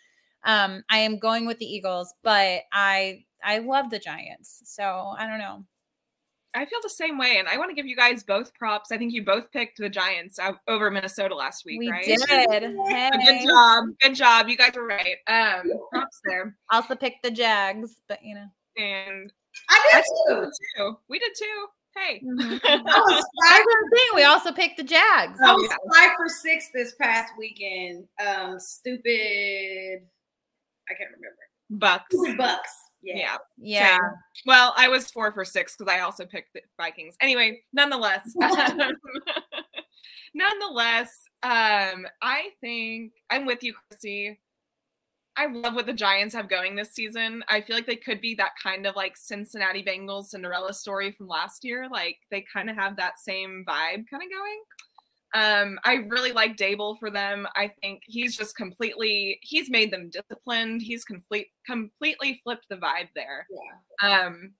[0.43, 4.61] Um, I am going with the Eagles, but I I love the Giants.
[4.65, 5.65] So I don't know.
[6.53, 8.91] I feel the same way, and I want to give you guys both props.
[8.91, 12.03] I think you both picked the Giants out- over Minnesota last week, We right?
[12.03, 12.19] did.
[12.27, 12.45] Hey.
[12.49, 13.85] Good job.
[14.01, 14.49] Good job.
[14.49, 15.15] You guys were right.
[15.27, 16.57] Um, props there.
[16.69, 18.47] I also picked the Jags, but you know.
[18.77, 19.31] And
[19.69, 20.41] I I did think we too.
[20.41, 20.97] did too.
[21.09, 21.67] We did too.
[21.95, 22.21] Hey.
[22.23, 22.61] Mhm.
[22.65, 23.77] I was That's five, what
[24.11, 24.15] I'm.
[24.15, 25.39] We also picked the Jags.
[25.41, 25.77] I Oh, was yeah.
[26.07, 28.07] five for six this past weekend.
[28.25, 30.01] Um, stupid.
[30.89, 31.37] I can't remember.
[31.85, 32.03] Bucs.
[32.11, 32.90] Stupid Bucs.
[33.01, 33.17] Yeah.
[33.17, 33.37] Yeah.
[33.57, 33.99] Yeah.
[34.45, 37.15] Well, I was four for six because I also picked the Vikings.
[37.21, 38.33] Anyway, nonetheless,
[40.33, 44.39] nonetheless, um, I think I'm with you, Christy.
[45.37, 47.43] I love what the Giants have going this season.
[47.47, 51.27] I feel like they could be that kind of like Cincinnati Bengals Cinderella story from
[51.27, 51.87] last year.
[51.89, 54.61] Like they kind of have that same vibe kind of going.
[55.33, 57.47] Um, I really like Daboll for them.
[57.55, 60.81] I think he's just completely he's made them disciplined.
[60.81, 63.47] He's complete completely flipped the vibe there.
[64.01, 64.25] Yeah.
[64.25, 64.53] Um,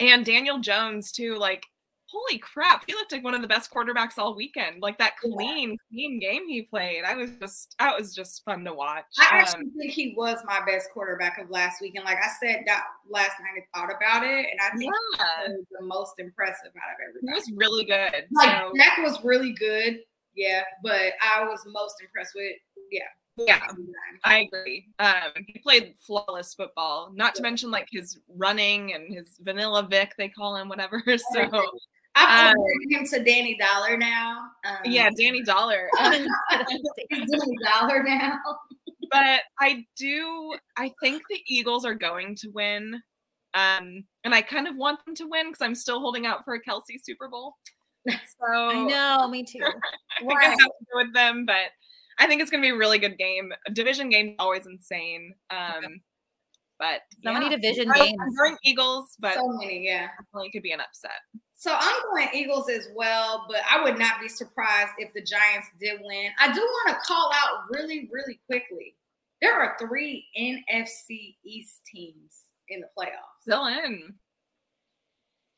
[0.00, 1.36] and Daniel Jones too.
[1.36, 1.64] Like,
[2.12, 4.82] holy crap, he looked like one of the best quarterbacks all weekend.
[4.82, 5.30] Like that Yeah.
[5.34, 7.04] clean, clean game he played.
[7.04, 9.04] I was just, that was just fun to watch.
[9.18, 11.94] I Um, actually think he was my best quarterback of last week.
[11.96, 15.46] And like I said that last night, I thought about it, and I think yeah,
[15.46, 17.28] he was the most impressive out of everything.
[17.28, 18.26] he was really good.
[18.32, 20.00] Like So, Dak was really good,
[20.34, 22.52] yeah, but I was most impressed with
[22.90, 23.00] yeah.
[23.38, 23.66] yeah,
[24.24, 24.88] I agree.
[24.98, 27.10] Um, he played flawless football.
[27.14, 31.02] Not to mention like his running and his vanilla Vick, they call him whatever.
[31.32, 31.64] So
[32.16, 32.46] Everything.
[32.46, 34.46] I've Um, him to Danny Dollar now.
[34.66, 35.88] Um, yeah, Danny Dollar.
[36.00, 36.26] He's
[37.10, 38.38] Danny Dollar now.
[39.10, 40.54] but I do.
[40.76, 43.00] I think the Eagles are going to win,
[43.54, 46.54] um, and I kind of want them to win because I'm still holding out for
[46.54, 47.54] a Kelce Super Bowl.
[48.08, 49.60] So I know, me too.
[49.62, 51.70] I think I have to go with them, but
[52.18, 53.52] I think it's going to be a really good game.
[53.68, 55.32] A division game always insane.
[55.50, 56.00] Um,
[56.82, 58.18] but So many division I'm- games.
[58.20, 60.08] I'm going Eagles, but So many, yeah.
[60.18, 61.12] definitely could be an upset.
[61.54, 65.68] So I'm going Eagles as well, but I would not be surprised if the Giants
[65.78, 66.32] did win.
[66.40, 68.96] I do want to call out really, really quickly.
[69.40, 73.42] There are three NFC East teams in the playoffs.
[73.42, 74.14] Still in.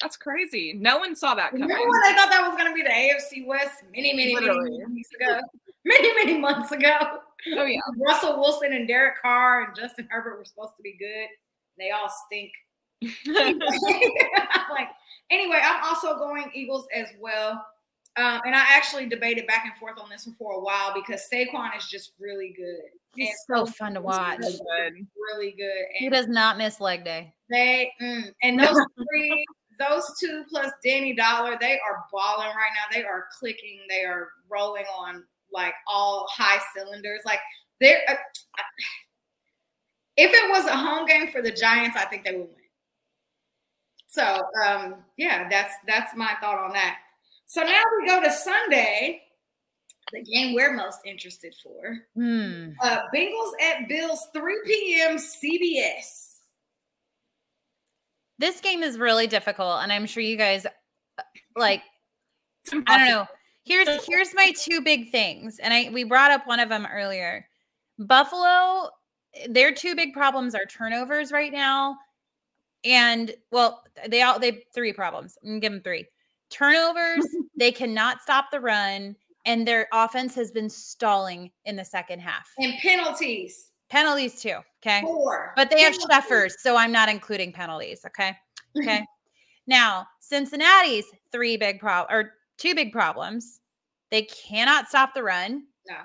[0.02, 0.74] That's crazy.
[0.78, 1.68] No one saw that coming.
[1.68, 4.46] Remember when they thought that was going to be the AFC West many, many, many
[4.46, 4.84] Literally.
[4.92, 5.40] weeks ago?
[5.86, 7.18] Many, many months ago.
[7.56, 7.80] Oh yeah.
[8.06, 11.28] Russell Wilson and Derek Carr and Justin Herbert were supposed to be good.
[11.78, 12.52] They all stink.
[13.26, 14.88] like
[15.30, 17.64] anyway, I'm also going Eagles as well.
[18.16, 21.22] Um, and I actually debated back and forth on this one for a while because
[21.32, 22.90] Saquon is just really good.
[23.16, 24.40] He's And so fun to watch.
[24.42, 25.06] So good.
[25.34, 25.86] Really good.
[25.94, 27.34] He does not miss leg day.
[27.50, 29.44] they mm, and those three,
[29.80, 32.96] those two plus Danny Dollar, they are balling right now.
[32.96, 33.80] They are clicking.
[33.88, 35.24] They are rolling on
[35.54, 37.20] like all high cylinders.
[37.24, 37.40] Like
[37.80, 38.00] they're.
[38.08, 38.14] Uh,
[40.16, 42.64] if it was a home game for the Giants, I think they would win.
[44.08, 46.98] So um, yeah, that's that's my thought on that.
[47.46, 49.22] So now we go to Sunday,
[50.12, 51.98] the game we're most interested for.
[52.14, 52.70] Hmm.
[52.80, 55.16] Uh, Bengals at Bills, 3 p.m.
[55.16, 56.36] CBS.
[58.38, 61.22] This game is really difficult, and I'm sure you guys uh,
[61.56, 61.82] like
[62.86, 63.26] I don't know.
[63.64, 67.46] Here's here's my two big things, and I we brought up one of them earlier.
[67.98, 68.90] Buffalo,
[69.34, 71.96] eh, their two big problems are turnovers right now,
[72.84, 75.38] and well, they all they three problems.
[75.44, 76.06] I'm give them three.
[76.50, 82.20] Turnovers, they cannot stop the run, and their offense has been stalling in the second
[82.20, 82.50] half.
[82.58, 85.02] And penalties, Penalties too, okay.
[85.02, 85.52] four.
[85.56, 88.04] But they have Sheffers, so I'm not including penalties.
[88.06, 88.36] Okay.
[88.76, 89.06] Okay.
[89.68, 93.60] now, Cincinnati's three big prob or two big problems.
[94.10, 95.96] They cannot stop the run, No.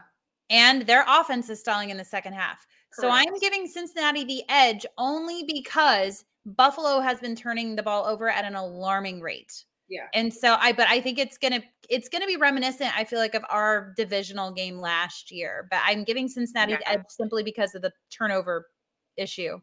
[0.50, 2.66] and their offense is stalling in the second half.
[2.94, 8.30] So I'm giving Cincinnati the edge only because Buffalo has been turning the ball over
[8.30, 9.64] at an alarming rate.
[9.90, 10.08] Yeah.
[10.16, 13.36] And so I but I think it's gonna it's gonna be reminiscent, I feel like,
[13.36, 15.68] of our divisional game last year.
[15.70, 16.94] But I'm giving Cincinnati the Yeah.
[16.94, 18.70] edge simply because of the turnover
[19.18, 19.60] issue.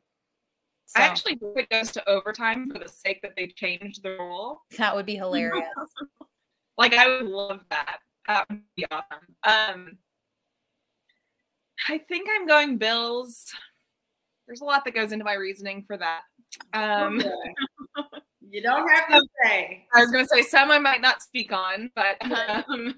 [0.95, 4.63] I actually think it goes to overtime for the sake that they changed the rule.
[4.79, 5.67] that would be hilarious.
[6.79, 7.99] Like I would love that.
[8.29, 9.35] That would be awesome.
[9.45, 9.99] Um,
[11.89, 13.53] I think I'm going Bills.
[14.47, 16.21] There's a lot that goes into my reasoning for that.
[16.75, 17.33] Um, Okay.
[18.49, 19.87] You don't have to say.
[19.93, 22.95] I was going to say some I might not speak on, but um,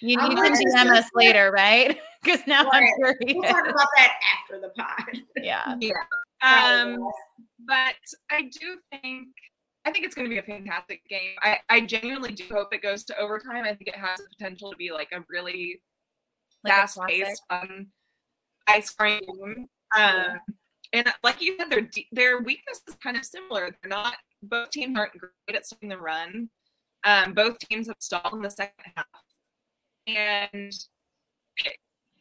[0.00, 1.98] You, you I'm can DM us later, right?
[2.22, 2.92] Because now I'm Right.
[2.96, 3.34] curious.
[3.36, 5.22] We'll talk about that after the pod.
[5.42, 5.76] yeah.
[5.80, 5.92] yeah.
[6.42, 6.98] Um,
[7.66, 7.94] but
[8.30, 9.28] I do think
[9.86, 11.30] I think it's going to be a fantastic game.
[11.42, 13.64] I, I genuinely do hope it goes to overtime.
[13.64, 15.80] I think it has the potential to be like a really
[16.64, 17.86] Like fast paced, fun,
[18.68, 19.68] high scoring game.
[19.96, 20.40] Um,
[20.92, 23.70] and like you said, their their weakness is kind of similar.
[23.82, 26.50] They're not both teams aren't great at stopping the run.
[27.04, 29.06] Um, both teams have stalled in the second half,
[30.08, 30.72] and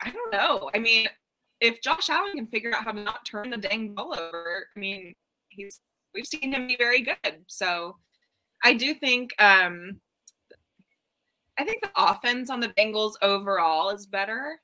[0.01, 0.69] I don't know.
[0.75, 1.07] I mean,
[1.61, 4.79] if Josh Allen can figure out how to not turn the dang ball over, I
[4.79, 5.13] mean,
[5.49, 5.79] he's
[6.15, 7.43] we've seen him be very good.
[7.47, 7.97] So
[8.63, 9.99] I do think um
[11.59, 14.59] I think the offense on the Bengals overall is better.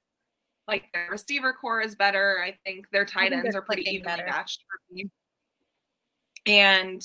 [0.68, 2.41] Like their receiver core is better.
[2.43, 4.26] I think their tight think ends they're pretty evenly better.
[4.28, 5.10] matched for me.
[6.47, 7.02] And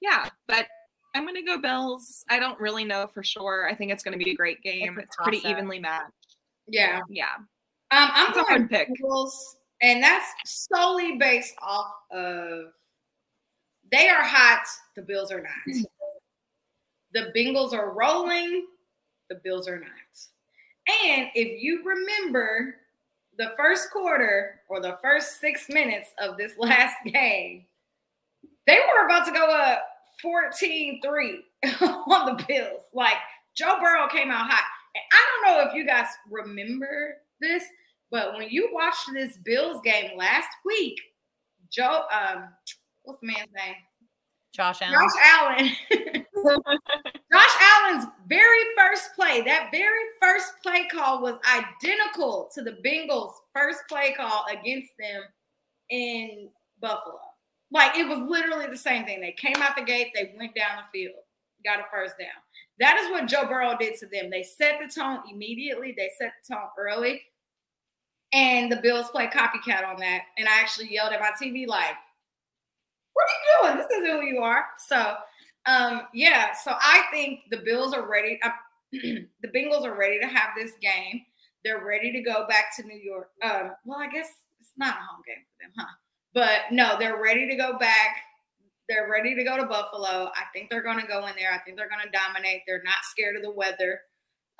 [0.00, 0.66] yeah, but
[1.14, 2.24] I'm gonna go Bills.
[2.28, 3.68] I don't really know for sure.
[3.68, 4.98] I think it's gonna be a great game.
[4.98, 5.52] a It's, pretty toss-up.
[5.58, 6.36] evenly matched.
[6.68, 7.00] Yeah.
[7.08, 7.34] Yeah.
[7.92, 8.88] Um, I'm It's a going hard pick.
[9.00, 9.30] Bengals,
[9.80, 12.72] and that's solely based off of
[13.92, 14.64] they are hot,
[14.94, 15.84] the Bills are not.
[17.12, 18.66] the Bengals are rolling,
[19.28, 19.90] the Bills are not.
[21.08, 22.76] And if you remember
[23.38, 27.64] the first quarter or the first six minutes of this last game,
[28.66, 29.82] they were about to go up
[30.22, 31.44] 14 3
[31.80, 32.82] on the Bills.
[32.92, 33.16] Like
[33.54, 34.64] Joe Burrow came out hot.
[34.94, 37.64] And I don't know if you guys remember this,
[38.10, 40.98] but when you watched this Bills game last week,
[41.70, 42.48] Joe, um,
[43.06, 43.74] what's the man's name?
[44.52, 44.92] Josh Allen.
[44.92, 45.76] Josh Allen.
[47.32, 53.32] Josh Allen's very first play, that very first play call was identical to the Bengals'
[53.54, 55.22] first play call against them
[55.90, 56.48] in
[56.80, 57.20] Buffalo.
[57.70, 59.20] Like it was literally the same thing.
[59.20, 61.16] They came out the gate, they went down the field,
[61.64, 62.28] got a first down.
[62.78, 64.30] That is what Joe Burrow did to them.
[64.30, 67.22] They set the tone immediately, they set the tone early.
[68.32, 70.22] And the Bills played copycat on that.
[70.36, 71.94] And I actually yelled at my TV, like,
[73.16, 73.78] what are you doing?
[73.78, 74.64] This isn't who you are.
[74.86, 75.16] So
[75.66, 78.38] um, yeah, so I think the Bills are ready.
[78.42, 78.50] Uh,
[78.92, 81.22] the Bengals are ready to have this game.
[81.64, 83.30] They're ready to go back to New York.
[83.42, 84.28] Um, well, I guess
[84.60, 85.92] it's not a home game for them, huh?
[86.32, 88.16] But no, they're ready to go back.
[88.88, 90.30] They're ready to go to Buffalo.
[90.36, 91.52] I think they're going to go in there.
[91.52, 92.62] I think they're going to dominate.
[92.66, 94.00] They're not scared of the weather.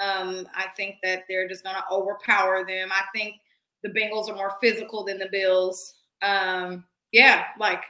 [0.01, 2.89] Um, I think that they're just going to overpower them.
[2.91, 3.37] I think
[3.85, 5.95] the Bengals are more physical than the Bills.
[6.23, 7.83] Um, yeah, like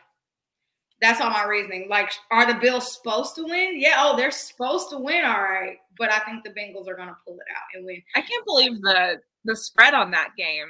[1.01, 1.89] that's all my reasoning.
[1.91, 3.79] Like, are the Bills supposed to win?
[3.81, 5.77] Yeah, oh, they're supposed to win, all right.
[5.99, 8.03] But I think the Bengals are gonna pull it out and win.
[8.15, 10.69] I can't believe the the spread on that game.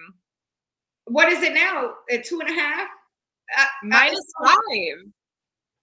[1.07, 1.95] What is it now?
[2.11, 2.89] At two and a half?
[3.57, 5.12] I- Minus I- five.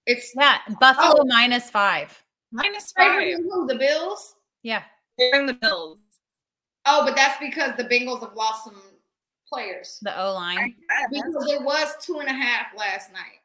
[0.05, 1.25] It's Yeah, Buffalo Oh.
[1.25, 2.09] minus five.
[2.55, 2.73] Five.
[3.67, 4.35] The Bills?
[4.61, 4.83] Yeah.
[5.17, 5.99] They're in the Bills.
[6.85, 8.81] Oh, but that's because the Bengals have lost some
[9.47, 9.99] players.
[10.01, 10.75] The O line.
[11.09, 13.39] Because it was two and a half last night.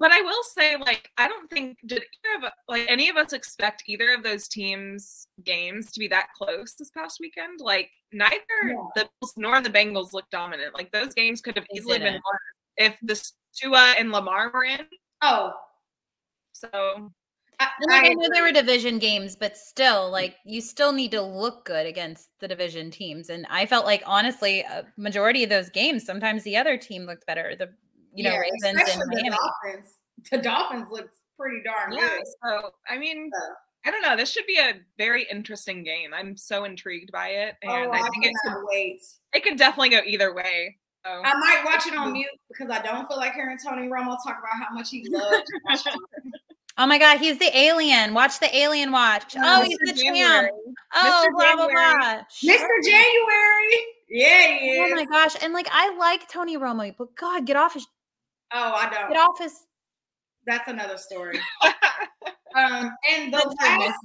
[0.00, 3.34] But I will say, like, I don't think did either of like any of us
[3.34, 7.60] expect either of those teams' games to be that close this past weekend.
[7.60, 8.74] Like, neither Yeah.
[8.96, 10.74] the Bills nor the Bengals looked dominant.
[10.74, 12.24] Like, those games could have They easily been didn't.
[12.24, 12.38] won
[12.78, 14.86] if the Tua and Lamar were in.
[15.22, 15.52] Oh,
[16.52, 17.12] So
[17.60, 20.92] I, And like, I, I know they were division games, but still, like you still
[20.92, 23.28] need to look good against the division teams.
[23.28, 27.26] And I felt like honestly, a majority of those games, sometimes the other team looked
[27.26, 27.54] better.
[27.58, 27.68] The
[28.14, 29.30] you know yeah, Ravens and especially Miami.
[29.30, 29.94] The Dolphins,
[30.30, 32.08] the Dolphins looked pretty darn yeah.
[32.08, 32.24] good.
[32.44, 33.54] So I mean, So-
[33.86, 34.14] I don't know.
[34.14, 36.12] This should be a very interesting game.
[36.14, 39.00] I'm so intrigued by it, oh, and oh, I I think it could, wait.
[39.32, 40.76] it could definitely go either way.
[41.06, 41.10] So.
[41.10, 44.36] I might watch it on mute because I don't feel like hearing Tony Romo talk
[44.38, 45.42] about how much he loves.
[46.78, 48.14] Oh my god, he's the alien.
[48.14, 49.34] Watch the alien watch.
[49.36, 49.86] Oh, Oh, he's Mr.
[49.96, 50.46] the January.
[50.48, 50.50] champ.
[50.94, 51.32] Oh, Mr.
[51.36, 51.98] blah blah January.
[51.98, 52.22] blah.
[52.54, 52.84] Mr.
[52.84, 53.86] January.
[54.08, 55.36] Yeah, he Oh my gosh.
[55.42, 57.86] And like I like Tony Romo, but God, get off his
[58.52, 59.10] Oh, I don't.
[59.10, 59.64] get off his
[60.46, 61.38] That's another story.
[62.56, 63.98] Um, and the last,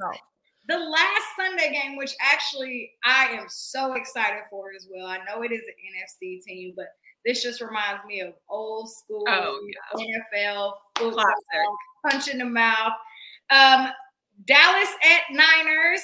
[0.68, 5.08] the last Sunday game, which actually I am so excited for as well.
[5.08, 6.86] I know it is an NFC team, but
[7.26, 9.60] this just reminds me of old school Oh,
[9.96, 11.26] NFL football,
[12.08, 12.94] punch in the mouth.
[13.50, 13.88] Um,
[14.46, 16.02] Dallas at Niners,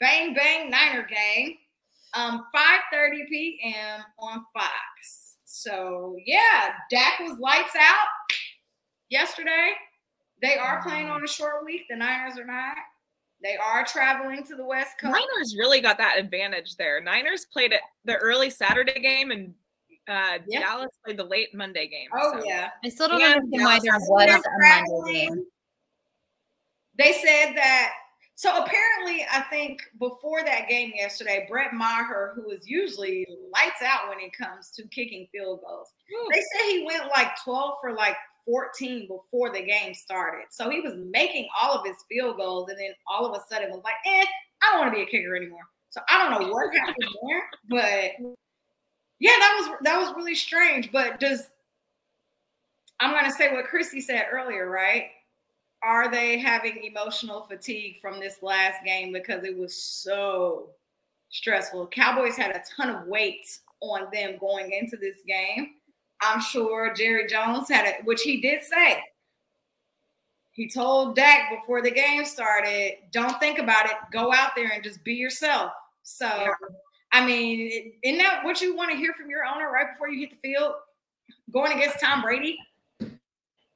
[0.00, 1.56] bang bang Niner game,
[2.14, 4.00] um, 5:30 p.m.
[4.18, 5.23] on Fox.
[5.56, 8.06] So yeah, Dak was lights out
[9.08, 9.70] yesterday.
[10.42, 11.82] They are playing on a short week.
[11.88, 12.74] The Niners are not.
[13.40, 15.12] They are traveling to the West Coast.
[15.12, 17.00] Niners really got that advantage there.
[17.00, 19.54] Niners played it the early Saturday game, and
[20.08, 20.60] uh, Yeah.
[20.60, 22.08] Dallas played the late Monday game.
[22.12, 22.44] Oh so.
[22.44, 22.70] yeah.
[22.84, 24.50] I still don't Yeah, understand why there was a
[25.06, 25.46] Monday game.
[26.98, 27.92] they said that.
[28.36, 34.08] So apparently, I think before that game yesterday, Brett Maher, who is usually lights out
[34.08, 35.92] when it comes to kicking field goals,
[36.32, 40.46] they said he went like 12 for like 14 before the game started.
[40.50, 43.70] So he was making all of his field goals, and then all of a sudden
[43.70, 44.24] was like, eh,
[44.62, 45.68] I don't want to be a kicker anymore.
[45.90, 46.96] So I don't know what happened
[47.28, 48.34] there, but
[49.20, 50.90] yeah, that was that was really strange.
[50.90, 51.44] But does
[52.98, 55.04] I'm gonna say what Christy said earlier, right?
[55.84, 60.70] Are they having emotional fatigue from this last game because it was so
[61.30, 61.88] stressful?
[61.88, 63.46] Cowboys had a ton of weight
[63.80, 65.74] on them going into this game.
[66.22, 69.02] I'm sure Jerry Jones had it, which he did say.
[70.52, 73.96] He told Dak before the game started, don't think about it.
[74.12, 75.72] Go out there and just be yourself.
[76.04, 76.52] So, yeah.
[77.12, 80.20] I mean, isn't that what you want to hear from your owner right before you
[80.20, 80.74] hit the field?
[81.52, 82.56] Going against Tom Brady?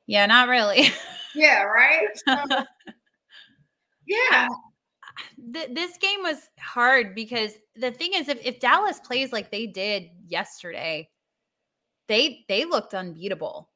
[0.06, 0.88] Yeah, not really.
[1.39, 2.09] Yeah, right?
[2.26, 2.64] So,
[4.07, 4.49] yeah.
[5.53, 9.66] Th- this game was hard because the thing is if, if Dallas plays like they
[9.66, 11.09] did yesterday,
[12.09, 13.70] they they looked unbeatable.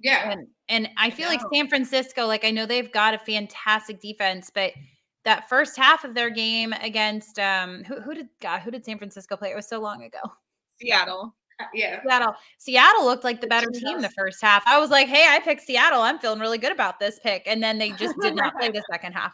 [0.00, 0.30] Yeah.
[0.30, 4.00] And and I feel I like San Francisco, like I know they've got a fantastic
[4.00, 4.72] defense, but
[5.24, 8.98] that first half of their game against um who, who did God, who did San
[8.98, 9.50] Francisco play?
[9.50, 10.20] It was so long ago.
[10.80, 11.34] Seattle.
[11.60, 12.00] Uh, yeah.
[12.02, 12.34] Seattle.
[12.58, 14.62] Seattle looked like the better team the first half.
[14.66, 16.02] I was like, hey, I picked Seattle.
[16.02, 17.42] I'm feeling really good about this pick.
[17.46, 19.32] And then they just did not play the second half.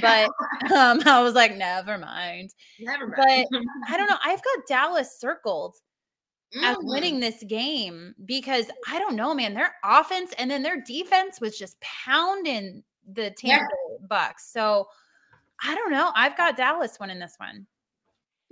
[0.00, 0.30] But
[0.74, 2.54] um, I was like, never mind.
[2.80, 3.46] Never mind.
[3.50, 4.18] But I don't know.
[4.24, 5.76] I've got Dallas circled
[6.62, 9.54] as winning this game because I don't know, man.
[9.54, 13.66] Their offense and then their defense was just pounding the Tampa
[14.00, 14.06] yeah.
[14.08, 14.52] Bucs.
[14.52, 14.86] So
[15.62, 16.12] I don't know.
[16.14, 17.66] I've got Dallas winning this one.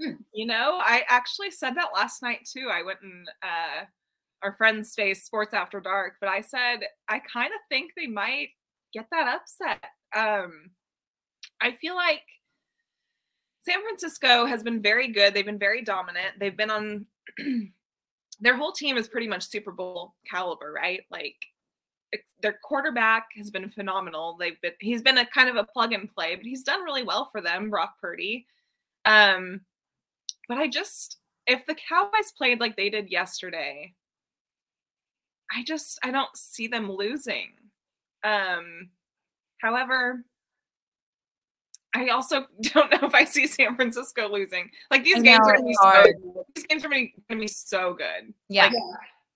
[0.02, 0.12] Hmm.
[0.32, 2.68] You know, I actually said that last night too.
[2.72, 3.84] I went and uh,
[4.42, 8.48] our friend's face, Sports After Dark, but I said I kind of think they might
[8.92, 9.84] get that upset.
[10.14, 10.70] Um,
[11.60, 12.22] I feel like
[13.64, 15.34] San Francisco has been very good.
[15.34, 16.38] They've been very dominant.
[16.38, 17.06] They've been on
[18.40, 21.02] their whole team is pretty much Super Bowl caliber, right?
[21.10, 21.36] Like
[22.42, 24.36] their quarterback has been phenomenal.
[24.38, 27.04] They've been he's been a kind of a plug and play, but he's done really
[27.04, 28.46] well for them, Brock Purdy.
[29.04, 29.60] Um,
[30.52, 33.94] but I just if the Cowboys played like they did yesterday,
[35.50, 37.52] I just I don't see them losing.
[38.22, 38.90] Um,
[39.62, 40.26] however,
[41.94, 44.68] I also don't know if I see San Francisco losing.
[44.90, 46.44] Like these games are gonna be so good.
[46.54, 48.34] these games are gonna be, gonna be so good.
[48.50, 48.66] Yeah.
[48.66, 48.74] Like,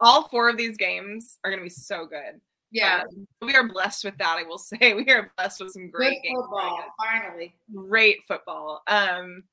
[0.00, 2.42] all four of these games are gonna be so good.
[2.72, 3.04] Yeah.
[3.08, 4.92] Um, we are blessed with that, I will say.
[4.92, 7.54] We are blessed with some great Good football, finally.
[7.74, 8.82] Great football.
[8.86, 9.44] Um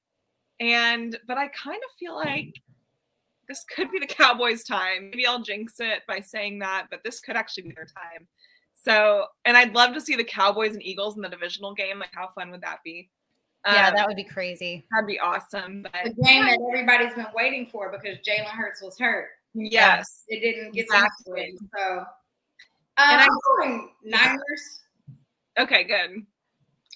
[0.59, 2.61] and but I kind of feel like
[3.47, 5.09] this could be the Cowboys' time.
[5.09, 8.27] Maybe I'll jinx it by saying that, but this could actually be their time.
[8.73, 11.99] So, and I'd love to see the Cowboys and Eagles in the divisional game.
[11.99, 13.09] Like, how fun would that be?
[13.65, 14.85] Yeah, um, that would be crazy.
[14.91, 15.83] That'd be awesome.
[15.83, 19.29] But the game that everybody's been waiting for because Jalen Hurts was hurt.
[19.53, 21.55] Yes, it didn't get exactly.
[21.77, 22.05] So, um,
[22.97, 24.81] and I'm going Niners.
[25.57, 26.25] Okay, good.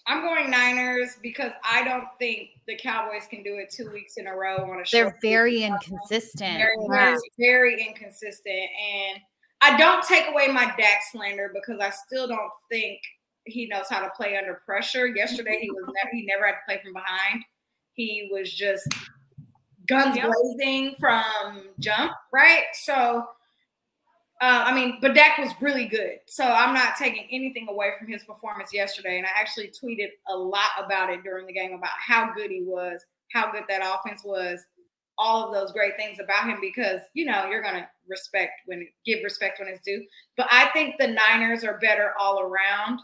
[0.08, 4.28] I'm going Niners because I don't think the Cowboys can do it two weeks in
[4.28, 4.86] a row on a.
[4.86, 4.98] Show.
[4.98, 6.58] They're very inconsistent.
[6.58, 9.20] Very, very, very inconsistent, and
[9.62, 13.02] I don't take away my Dak slander because I still don't think
[13.46, 15.08] he knows how to play under pressure.
[15.08, 17.44] Yesterday he was never he never had to play from behind.
[17.94, 18.88] He was just
[19.88, 20.32] guns yep.
[20.32, 22.66] blazing from jump, right?
[22.74, 23.26] So
[24.40, 26.20] uh, I mean, but Dak was really good.
[26.28, 29.18] So I'm not taking anything away from his performance yesterday.
[29.18, 32.62] And I actually tweeted a lot about it during the game about how good he
[32.64, 34.60] was, how good that offense was,
[35.18, 38.88] all of those great things about him because, you know, you're going to respect when
[39.06, 40.06] give respect when it's due.
[40.36, 43.00] But I think the Niners are better all around.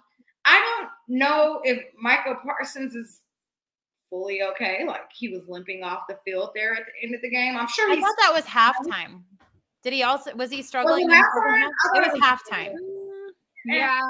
[0.45, 3.21] I don't know if Michael Parsons is
[4.07, 4.83] fully okay.
[4.87, 7.57] Like he was limping off the field there at the end of the game.
[7.57, 7.91] I'm sure.
[7.91, 9.23] I thought that was halftime.
[9.83, 11.07] Did he also was he struggling?
[11.07, 11.25] Was
[11.95, 12.73] it, it was halftime.
[13.65, 14.01] Yeah.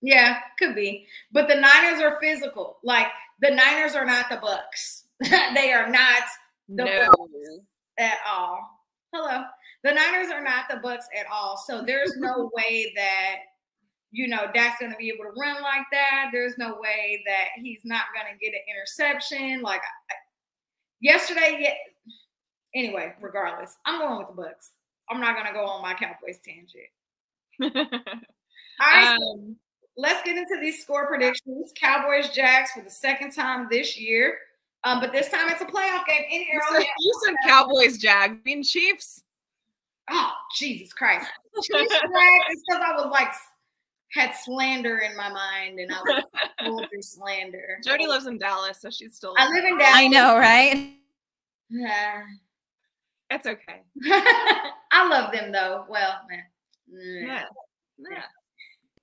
[0.00, 1.08] Yeah, could be.
[1.32, 2.78] But the Niners are physical.
[2.84, 3.08] Like
[3.40, 5.02] the Niners are not the Bucs.
[5.54, 6.22] they are not
[6.68, 7.08] the no.
[7.08, 7.58] Bucs
[7.98, 8.60] at all.
[9.12, 9.42] Hello.
[9.82, 11.56] The Niners are not the Bucs at all.
[11.56, 13.36] So there's no way that
[14.10, 16.30] you know Dak's going to be able to run like that.
[16.32, 19.60] There's no way that he's not going to get an interception.
[19.62, 20.14] Like I,
[21.00, 21.74] yesterday, yeah.
[22.74, 24.70] Anyway, regardless, I'm going with the Bucs.
[25.10, 26.88] I'm not going to go on my Cowboys tangent.
[27.90, 28.00] all
[28.80, 29.16] right.
[29.16, 29.56] Um,
[29.96, 31.72] let's get into these score predictions.
[31.78, 34.38] Cowboys Jags for the second time this year.
[34.84, 36.86] Um, but this time it's a playoff game in Arrowhead.
[37.00, 39.24] You said Cowboys, Jags, being Chiefs.
[40.10, 41.26] Oh, Jesus Christ.
[41.62, 43.32] Chiefs, Jags, it's because I was like
[44.12, 46.24] had slander in my mind, and I was
[46.64, 47.78] pulled through slander.
[47.84, 49.34] Jody lives in Dallas, so she's still.
[49.36, 49.94] I live in Dallas.
[49.94, 50.94] I know, right?
[51.70, 52.22] Yeah.
[53.30, 53.82] It's okay.
[54.90, 55.84] I love them though.
[55.88, 56.44] Well, man.
[57.26, 57.44] Yeah.
[57.98, 58.22] Yeah.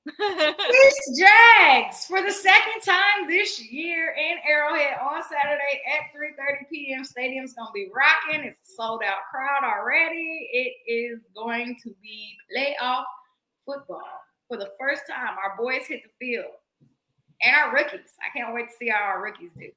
[0.07, 7.03] It's Jags for the second time this year in Arrowhead on Saturday at 3:30 p.m.
[7.03, 8.45] Stadium's gonna be rocking.
[8.45, 10.49] It's a sold out crowd already.
[10.51, 13.05] It is going to be playoff
[13.65, 14.03] football
[14.47, 15.35] for the first time.
[15.43, 16.51] Our boys hit the field
[17.41, 18.13] and our rookies.
[18.21, 19.69] I can't wait to see how our rookies do.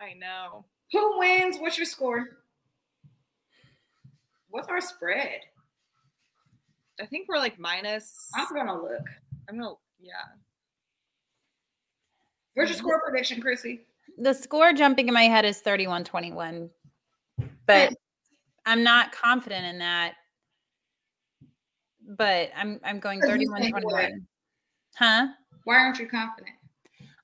[0.00, 0.64] I know.
[0.92, 1.58] Who wins?
[1.58, 2.38] What's your score?
[4.50, 5.40] What's our spread?
[7.00, 8.30] I think we're like minus.
[8.34, 9.08] I'm gonna look.
[9.48, 9.74] I'm gonna.
[10.00, 10.12] Yeah.
[12.54, 13.82] Where's your score prediction, Chrissy?
[14.16, 16.70] The score jumping in my head is 31 21,
[17.66, 17.94] but
[18.66, 20.14] I'm not confident in that.
[22.06, 24.24] But I'm I'm going 31-21.
[24.96, 25.28] Huh?
[25.64, 26.54] Why aren't you confident?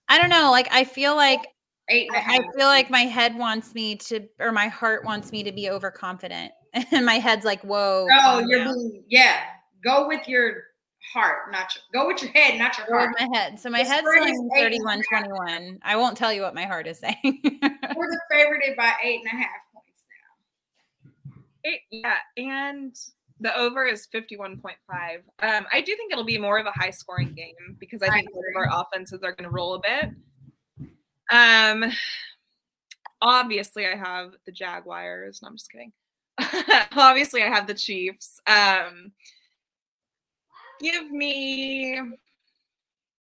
[0.09, 0.51] I don't know.
[0.51, 1.41] Like I feel like
[1.89, 2.41] Eight and a I half.
[2.41, 5.69] I feel like my head wants me to, or my heart wants me to be
[5.69, 6.53] overconfident,
[6.93, 9.41] and my head's like, "Whoa!" Oh, calm you're being yeah.
[9.85, 10.65] Go with your
[11.13, 13.17] heart, not your go with your head, not your Go with heart.
[13.31, 13.61] my head.
[13.61, 15.79] So my The head's spread is saying eight and a 31 21.
[15.83, 17.15] I won't tell you what my heart is saying.
[17.25, 20.01] We're the favorited by eight and a half points
[21.63, 22.97] It, yeah, and
[23.41, 24.57] the over is 51.5.
[25.43, 28.11] Um, I do think it'll be more of a high scoring game because I I
[28.11, 30.11] think both of our offenses are going to roll a bit.
[31.31, 31.85] Um,
[33.21, 35.41] obviously, I have the Jaguars.
[35.43, 35.93] No, I'm just kidding.
[36.97, 38.41] obviously, I have the Chiefs.
[38.47, 39.13] Um,
[40.81, 42.01] give me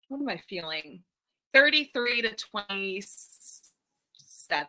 [0.09, 1.01] what am I feeling?
[1.53, 4.68] 33 to 27.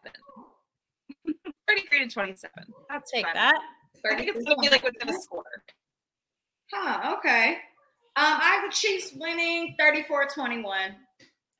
[1.68, 2.50] 33 to 27.
[2.88, 3.34] That's Take fine.
[3.34, 3.60] that.
[4.10, 5.44] I think it's gonna be like within a score.
[6.72, 7.58] Huh, okay.
[8.16, 10.94] Um, I have the Chiefs winning 34-21.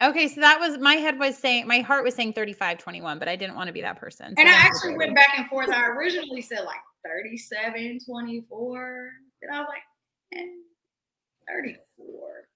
[0.02, 3.28] Okay, so that was my head was saying my heart was saying 35 21, but
[3.28, 4.34] I didn't want to be that person.
[4.36, 5.70] so And I actually went back and forth.
[5.70, 9.10] I originally said like 37, 24.
[9.40, 9.82] Then I was like,
[10.34, 10.46] eh,
[11.48, 12.48] 34.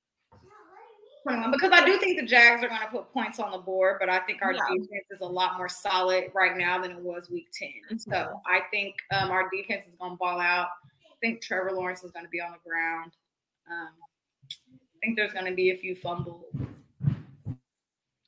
[1.23, 1.51] 21.
[1.53, 4.09] Because I do think the Jags are going to put points on the board, but
[4.09, 4.61] I think our Yeah.
[4.71, 7.69] defense is a lot more solid right now than it was week 10.
[7.91, 8.01] Mhm.
[8.01, 10.69] So I think um, our defense is going to ball out.
[11.07, 13.13] I think Trevor Lawrence is going to be on the ground.
[13.71, 13.91] Um,
[14.51, 16.45] I think there's going to be a few fumbles.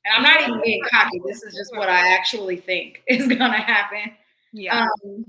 [0.05, 1.21] And I'm not even being cocky.
[1.27, 4.11] This is just what I actually think is going to happen.
[4.51, 4.87] Yeah.
[5.05, 5.25] Um,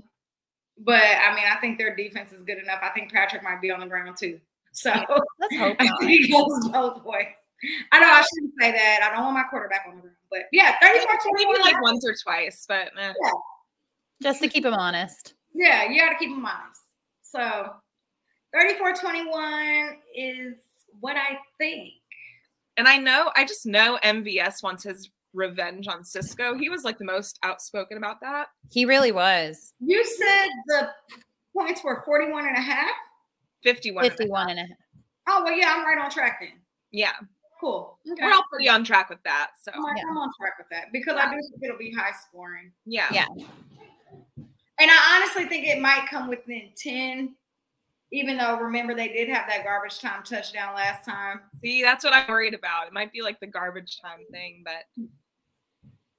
[0.79, 2.79] but I mean, I think their defense is good enough.
[2.81, 4.39] I think Patrick might be on the ground too.
[4.71, 4.89] So
[5.39, 5.99] Let's hope I not.
[5.99, 7.27] think he goes both ways.
[7.91, 9.07] I know I shouldn't say that.
[9.09, 10.15] I don't want my quarterback on the ground.
[10.29, 11.61] But yeah, 34 Maybe 21.
[11.61, 13.13] like once or twice, but eh.
[14.21, 15.35] Just to keep him honest.
[15.53, 16.81] Yeah, you got to keep them honest.
[17.21, 17.69] So
[18.53, 20.55] 34 21 is
[20.99, 21.93] what I think.
[22.77, 26.57] And I know I just know MVS wants his revenge on Cisco.
[26.57, 28.47] He was like the most outspoken about that.
[28.71, 29.73] He really was.
[29.79, 30.89] You said the
[31.55, 32.95] points were 41 and a half.
[33.63, 34.03] 51.
[34.03, 34.77] 51 and a half.
[35.27, 36.51] Oh, well, yeah, I'm right on track then.
[36.91, 37.13] Yeah.
[37.59, 37.97] Cool.
[38.11, 38.21] Okay.
[38.25, 39.51] We're all pretty on track with that.
[39.61, 40.03] So I'm, like, Yeah.
[40.09, 42.71] I'm on track with that because I do think it'll be high scoring.
[42.85, 43.07] yeah.
[43.11, 43.25] Yeah.
[44.79, 47.35] And I honestly think it might come within 10,
[48.13, 51.41] even though remember they did have that garbage time touchdown last time.
[51.63, 52.85] See, that's what I'm worried about.
[52.85, 54.85] It might be like the garbage time thing, but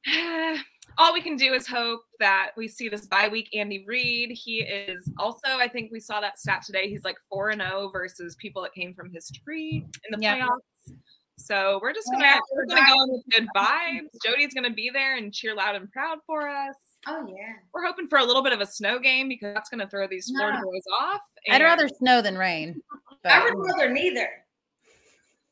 [0.98, 4.32] all we can do is hope that we see this bye week Andy Reid.
[4.32, 6.88] He is also, I think we saw that stat today.
[6.88, 10.36] He's like 4 and 0 versus people that came from his tree in the Yeah.
[10.36, 10.94] playoffs.
[11.36, 14.08] So we're just gonna Yeah, we're gonna go in with good vibes.
[14.24, 16.76] Jody's gonna be there and cheer loud and proud for us.
[17.06, 17.54] Oh, yeah.
[17.72, 20.30] We're hoping for a little bit of a snow game because that's gonna throw these
[20.30, 20.64] Florida No.
[20.64, 21.20] boys off.
[21.50, 22.80] I'd rather snow than rain.
[23.24, 24.28] I would rather neither.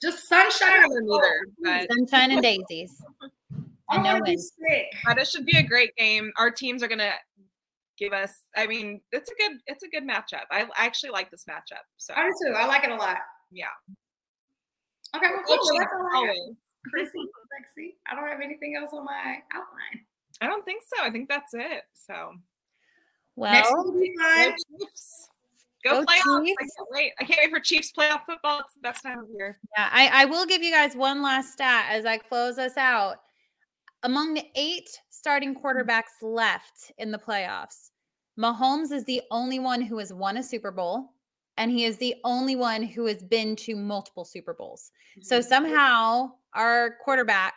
[0.00, 3.02] Just sunshine rather or neither, but sunshine and daisies.
[3.90, 4.40] I And don't no want wind.
[4.40, 4.86] sick.
[5.04, 6.32] But it should be a great game.
[6.38, 7.12] Our teams are gonna
[7.98, 8.32] give us.
[8.56, 10.44] I mean, it's a good it's a good matchup.
[10.50, 11.84] I, I actually like this matchup.
[11.98, 12.54] So I do too.
[12.54, 13.18] I like it a lot.
[13.50, 13.66] yeah,
[15.14, 15.68] Okay, well, Go cool.
[15.70, 16.56] Chiefs, That's all I always.
[16.90, 17.94] Chrissy, Lexi.
[18.10, 20.04] I don't have anything else on my outline.
[20.42, 21.04] I don't think so.
[21.04, 21.82] I think that's it.
[21.94, 22.32] So
[23.36, 24.54] Next Well, will be go.
[24.78, 25.28] Chiefs.
[25.84, 26.06] Go, Go playoffs.
[26.06, 27.12] I can't wait.
[27.20, 28.60] I can't wait for Chiefs playoff football.
[28.60, 29.58] It's the best time of year.
[29.76, 33.16] yeah, I, I will give you guys one last stat as I close us out.
[34.04, 37.90] Among the eight starting quarterbacks left in the playoffs,
[38.38, 41.12] Mahomes is the only one who has won a Super Bowl,
[41.56, 44.90] and he is the only one who has been to multiple Super Bowls.
[45.20, 45.48] So mm-hmm.
[45.48, 47.54] somehow our quarterback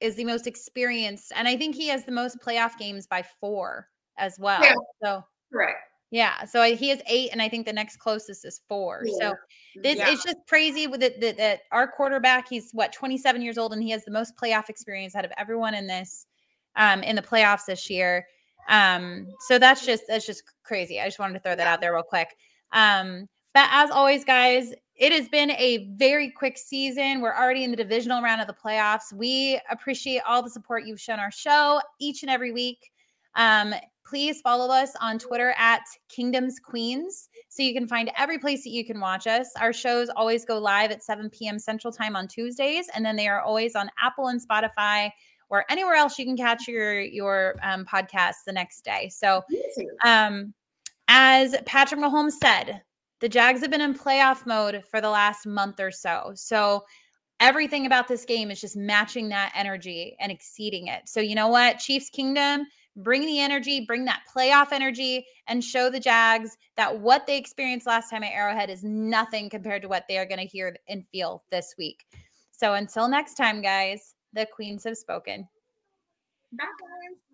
[0.00, 3.88] is the most experienced, and I think he has the most playoff games by four
[4.16, 4.62] as well.
[4.62, 4.74] Yeah.
[5.02, 5.78] So Correct.
[6.10, 6.44] Yeah.
[6.44, 9.02] So I, he has eight, and I think the next closest is four.
[9.04, 9.12] Yeah.
[9.18, 9.34] So
[9.82, 10.10] this Yeah.
[10.10, 13.82] it's just crazy with it that, that our quarterback, he's what 27 years old, and
[13.82, 16.26] he has the most playoff experience out of everyone in this
[16.76, 18.26] um in the playoffs this year.
[18.68, 21.00] Um, so that's just that's just crazy.
[21.00, 22.36] I just wanted to throw that out there real quick.
[22.72, 27.20] Um, but as always, guys, it has been a very quick season.
[27.20, 29.12] We're already in the divisional round of the playoffs.
[29.12, 32.90] We appreciate all the support you've shown our show each and every week.
[33.36, 33.74] Um,
[34.04, 38.70] please follow us on Twitter at Kingdoms Queens so you can find every place that
[38.70, 39.50] you can watch us.
[39.60, 41.58] Our shows always go live at 7 p.m.
[41.58, 45.12] Central Time on Tuesdays, and then they are always on Apple and Spotify
[45.50, 49.08] or anywhere else you can catch your your um, podcast the next day.
[49.08, 49.42] So,
[50.04, 50.52] um,
[51.08, 52.82] as Patrick Mahomes said,
[53.20, 56.32] the Jags have been in playoff mode for the last month or so.
[56.34, 56.84] So
[57.40, 61.08] everything about this game is just matching that energy and exceeding it.
[61.08, 62.66] So you know what, Chiefs Kingdom,
[62.96, 67.86] bring the energy, bring that playoff energy, and show the Jags that what they experienced
[67.86, 71.06] last time at Arrowhead is nothing compared to what they are going to hear and
[71.12, 72.04] feel this week.
[72.50, 75.48] So until next time, guys, the queens have spoken.
[76.52, 77.27] Bye, guys.